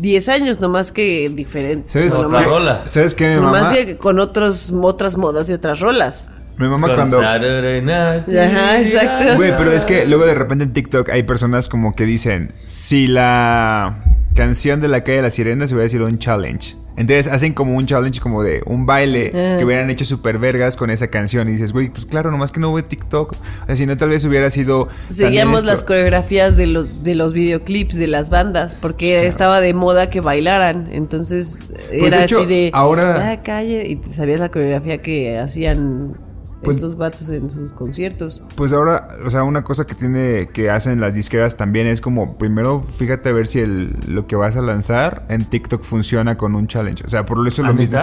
[0.00, 1.90] 10 años, nomás que diferente.
[1.90, 2.44] ¿Sabes, Otra qué?
[2.46, 2.84] rola.
[2.88, 3.74] ¿Sabes qué, mi Nomás mamá?
[3.74, 6.28] que con otros, otras modas y otras rolas.
[6.60, 7.20] Mi mamá Con cuando...
[7.20, 8.28] Saturday Night.
[8.28, 9.36] Ajá, exacto.
[9.36, 13.06] Güey, pero es que luego de repente en TikTok hay personas como que dicen, si
[13.06, 14.04] la
[14.34, 16.76] canción de la calle de las sirenas hubiera sido un challenge.
[16.96, 19.56] Entonces hacen como un challenge como de un baile Ah.
[19.58, 21.48] que hubieran hecho super vergas con esa canción.
[21.48, 23.36] Y dices, güey, pues claro, nomás que no hubo TikTok.
[23.66, 24.88] Sea, si no, tal vez hubiera sido...
[25.08, 29.28] Seguíamos las coreografías de los, de los videoclips de las bandas, porque claro.
[29.28, 30.90] estaba de moda que bailaran.
[30.92, 32.70] Entonces Pues, era de hecho, así de.
[32.74, 33.86] ahora- "Ah, calle.
[33.88, 36.16] Y sabías la coreografía que hacían
[36.62, 38.44] Pues- estos vatos en sus conciertos.
[38.54, 42.36] Pues ahora, o sea, una cosa que tiene que hacen las disqueras también es como
[42.36, 46.54] primero fíjate a ver si el, lo que vas a lanzar en TikTok funciona con
[46.54, 47.04] un challenge.
[47.04, 47.98] O sea, por eso es ¿Ah, lo mismo.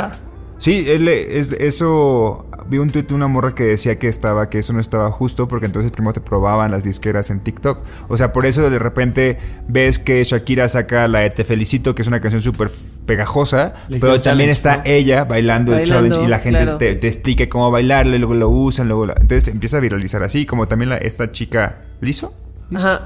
[0.58, 4.60] Sí, él, es, eso vi un tweet de una morra que decía que estaba que
[4.60, 7.84] eso no estaba justo porque entonces primero te probaban las disqueras en TikTok.
[8.08, 9.38] O sea, por eso de repente
[9.68, 12.70] ves que Shakira saca la de Te felicito, que es una canción súper
[13.06, 14.84] pegajosa, Le pero también está ¿no?
[14.86, 16.78] ella bailando, el challenge y la gente claro.
[16.78, 20.46] te, te explique cómo bailarle, luego lo usan, luego la- entonces empieza a viralizar así,
[20.46, 22.34] como también la, esta chica Lizo.
[22.76, 23.02] Ajá.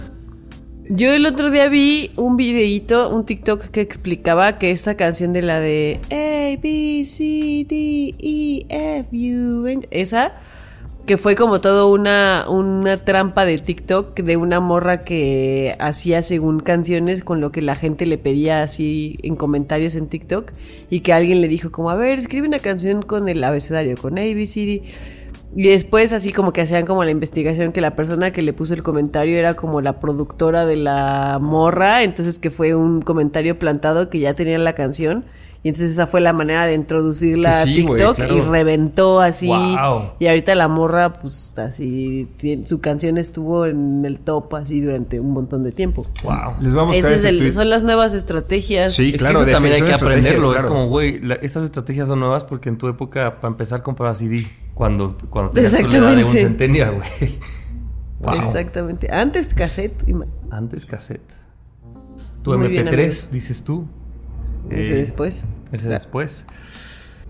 [0.89, 5.41] Yo el otro día vi un videíto, un TikTok que explicaba que esta canción de
[5.41, 10.34] la de A, B, C, D, E, F, U, N, esa,
[11.05, 16.59] que fue como todo una, una trampa de TikTok de una morra que hacía según
[16.59, 20.51] canciones con lo que la gente le pedía así en comentarios en TikTok
[20.89, 24.17] y que alguien le dijo como, a ver, escribe una canción con el abecedario, con
[24.17, 24.84] A, B, C, D.
[25.56, 28.74] Y después así como que hacían como la investigación que la persona que le puso
[28.74, 34.10] el comentario era como la productora de la morra, entonces que fue un comentario plantado
[34.10, 35.26] que ya tenía la canción.
[35.64, 38.36] Y entonces esa fue la manera de introducirla a sí, güey, TikTok claro.
[38.38, 39.45] y reventó así.
[39.45, 40.14] Wow.
[40.18, 45.20] Y ahorita la morra, pues así, tiene- su canción estuvo en el top así durante
[45.20, 46.02] un montón de tiempo.
[46.24, 46.56] Wow.
[46.62, 47.52] Les vamos a Ese es ese el- tweet.
[47.52, 48.93] son las nuevas estrategias.
[48.93, 50.56] Sí, Es claro, que eso también hay que aprenderlo.
[50.56, 54.47] Es como, güey, estas estrategias son nuevas porque en tu época, para empezar, comprabas CD
[54.82, 56.41] cuando, cuando tenías tu edad de un Exactamente.
[56.41, 57.39] centennial, güey.
[58.19, 58.34] Wow.
[58.34, 59.11] Exactamente.
[59.11, 60.03] Antes cassette.
[60.49, 61.21] Antes cassette.
[62.41, 63.29] Tu Muy bien, MP3, amigos.
[63.32, 63.86] dices tú.
[64.71, 65.45] Ese Eh, después.
[65.71, 66.47] Ese después.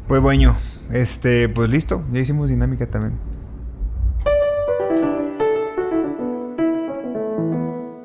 [0.07, 0.55] Pues bueno,
[0.93, 3.19] este, pues listo, ya hicimos dinámica también.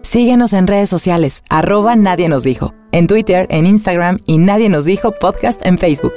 [0.03, 4.85] Síguenos en redes sociales, arroba Nadie nos dijo, en Twitter, en Instagram y Nadie nos
[4.85, 6.15] dijo podcast en Facebook.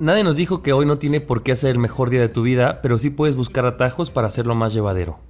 [0.00, 2.40] Nadie nos dijo que hoy no tiene por qué ser el mejor día de tu
[2.40, 5.20] vida, pero sí puedes buscar atajos para hacerlo más llevadero.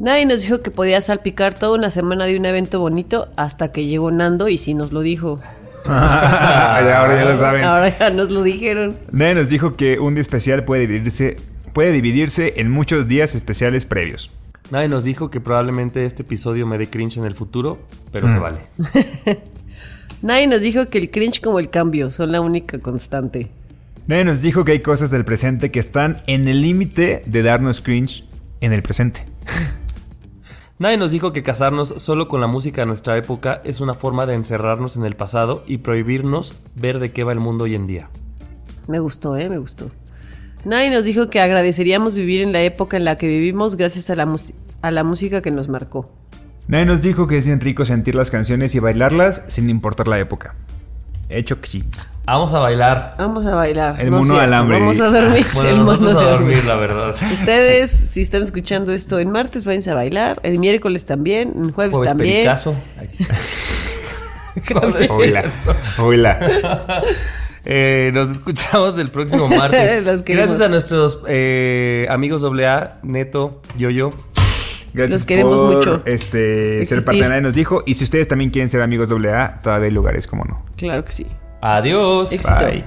[0.00, 3.86] Nadie nos dijo que podía salpicar toda una semana de un evento bonito hasta que
[3.86, 5.38] llegó Nando y sí nos lo dijo.
[5.86, 7.62] Ya, ahora ya lo saben.
[7.62, 8.96] Ahora ya nos lo dijeron.
[9.12, 11.36] Nadie nos dijo que un día especial puede dividirse,
[11.72, 14.32] puede dividirse en muchos días especiales previos.
[14.70, 17.78] Nadie nos dijo que probablemente este episodio me dé cringe en el futuro,
[18.10, 18.60] pero se vale.
[20.22, 23.50] Nadie nos dijo que el cringe como el cambio son la única constante.
[24.06, 27.80] Nadie nos dijo que hay cosas del presente que están en el límite de darnos
[27.80, 28.24] cringe
[28.60, 29.24] en el presente.
[30.78, 34.26] Nadie nos dijo que casarnos solo con la música de nuestra época es una forma
[34.26, 37.86] de encerrarnos en el pasado y prohibirnos ver de qué va el mundo hoy en
[37.86, 38.10] día.
[38.88, 39.48] Me gustó, ¿eh?
[39.48, 39.90] Me gustó.
[40.66, 44.16] Nadie nos dijo que agradeceríamos vivir en la época en la que vivimos gracias a
[44.16, 44.36] la,
[44.82, 46.12] a la música que nos marcó.
[46.68, 50.18] Nadie nos dijo que es bien rico sentir las canciones y bailarlas sin importar la
[50.18, 50.56] época.
[51.28, 51.84] Hecho que sí.
[52.26, 53.16] Vamos a bailar.
[53.18, 54.00] Vamos a bailar.
[54.00, 54.78] El no mono cierto, alambre.
[54.78, 55.46] Vamos a dormir.
[55.52, 56.68] Bueno, El nosotros mono a dormir, alambre.
[56.68, 57.16] la verdad.
[57.32, 60.40] Ustedes, si están escuchando esto en martes, váyanse a bailar.
[60.42, 61.52] El miércoles también.
[61.62, 62.34] El jueves, Jueves también.
[62.36, 62.74] pericazo.
[65.10, 65.52] Hola.
[65.98, 67.02] Hola.
[67.66, 70.22] Eh, nos escuchamos el próximo martes.
[70.26, 74.12] Gracias a nuestros eh, amigos AA, Neto, Yoyo.
[74.94, 76.02] Gracias Los queremos por mucho.
[76.06, 77.82] este, ser parte de Nadie nos dijo.
[77.84, 80.64] Y si ustedes también quieren ser amigos AA, todavía hay lugares, como no.
[80.76, 81.26] Claro que sí.
[81.60, 82.32] Adiós.
[82.32, 82.54] Éxito.
[82.60, 82.84] Bye.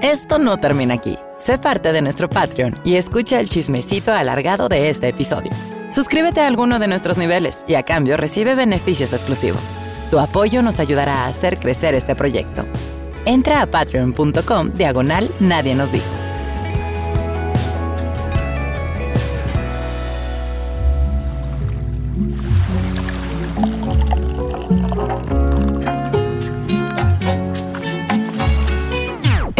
[0.00, 1.18] Esto no termina aquí.
[1.36, 5.50] Sé parte de nuestro Patreon y escucha el chismecito alargado de este episodio.
[5.90, 9.74] Suscríbete a alguno de nuestros niveles y a cambio recibe beneficios exclusivos.
[10.10, 12.64] Tu apoyo nos ayudará a hacer crecer este proyecto.
[13.24, 16.21] Entra a patreon.com diagonal Nadie nos dijo.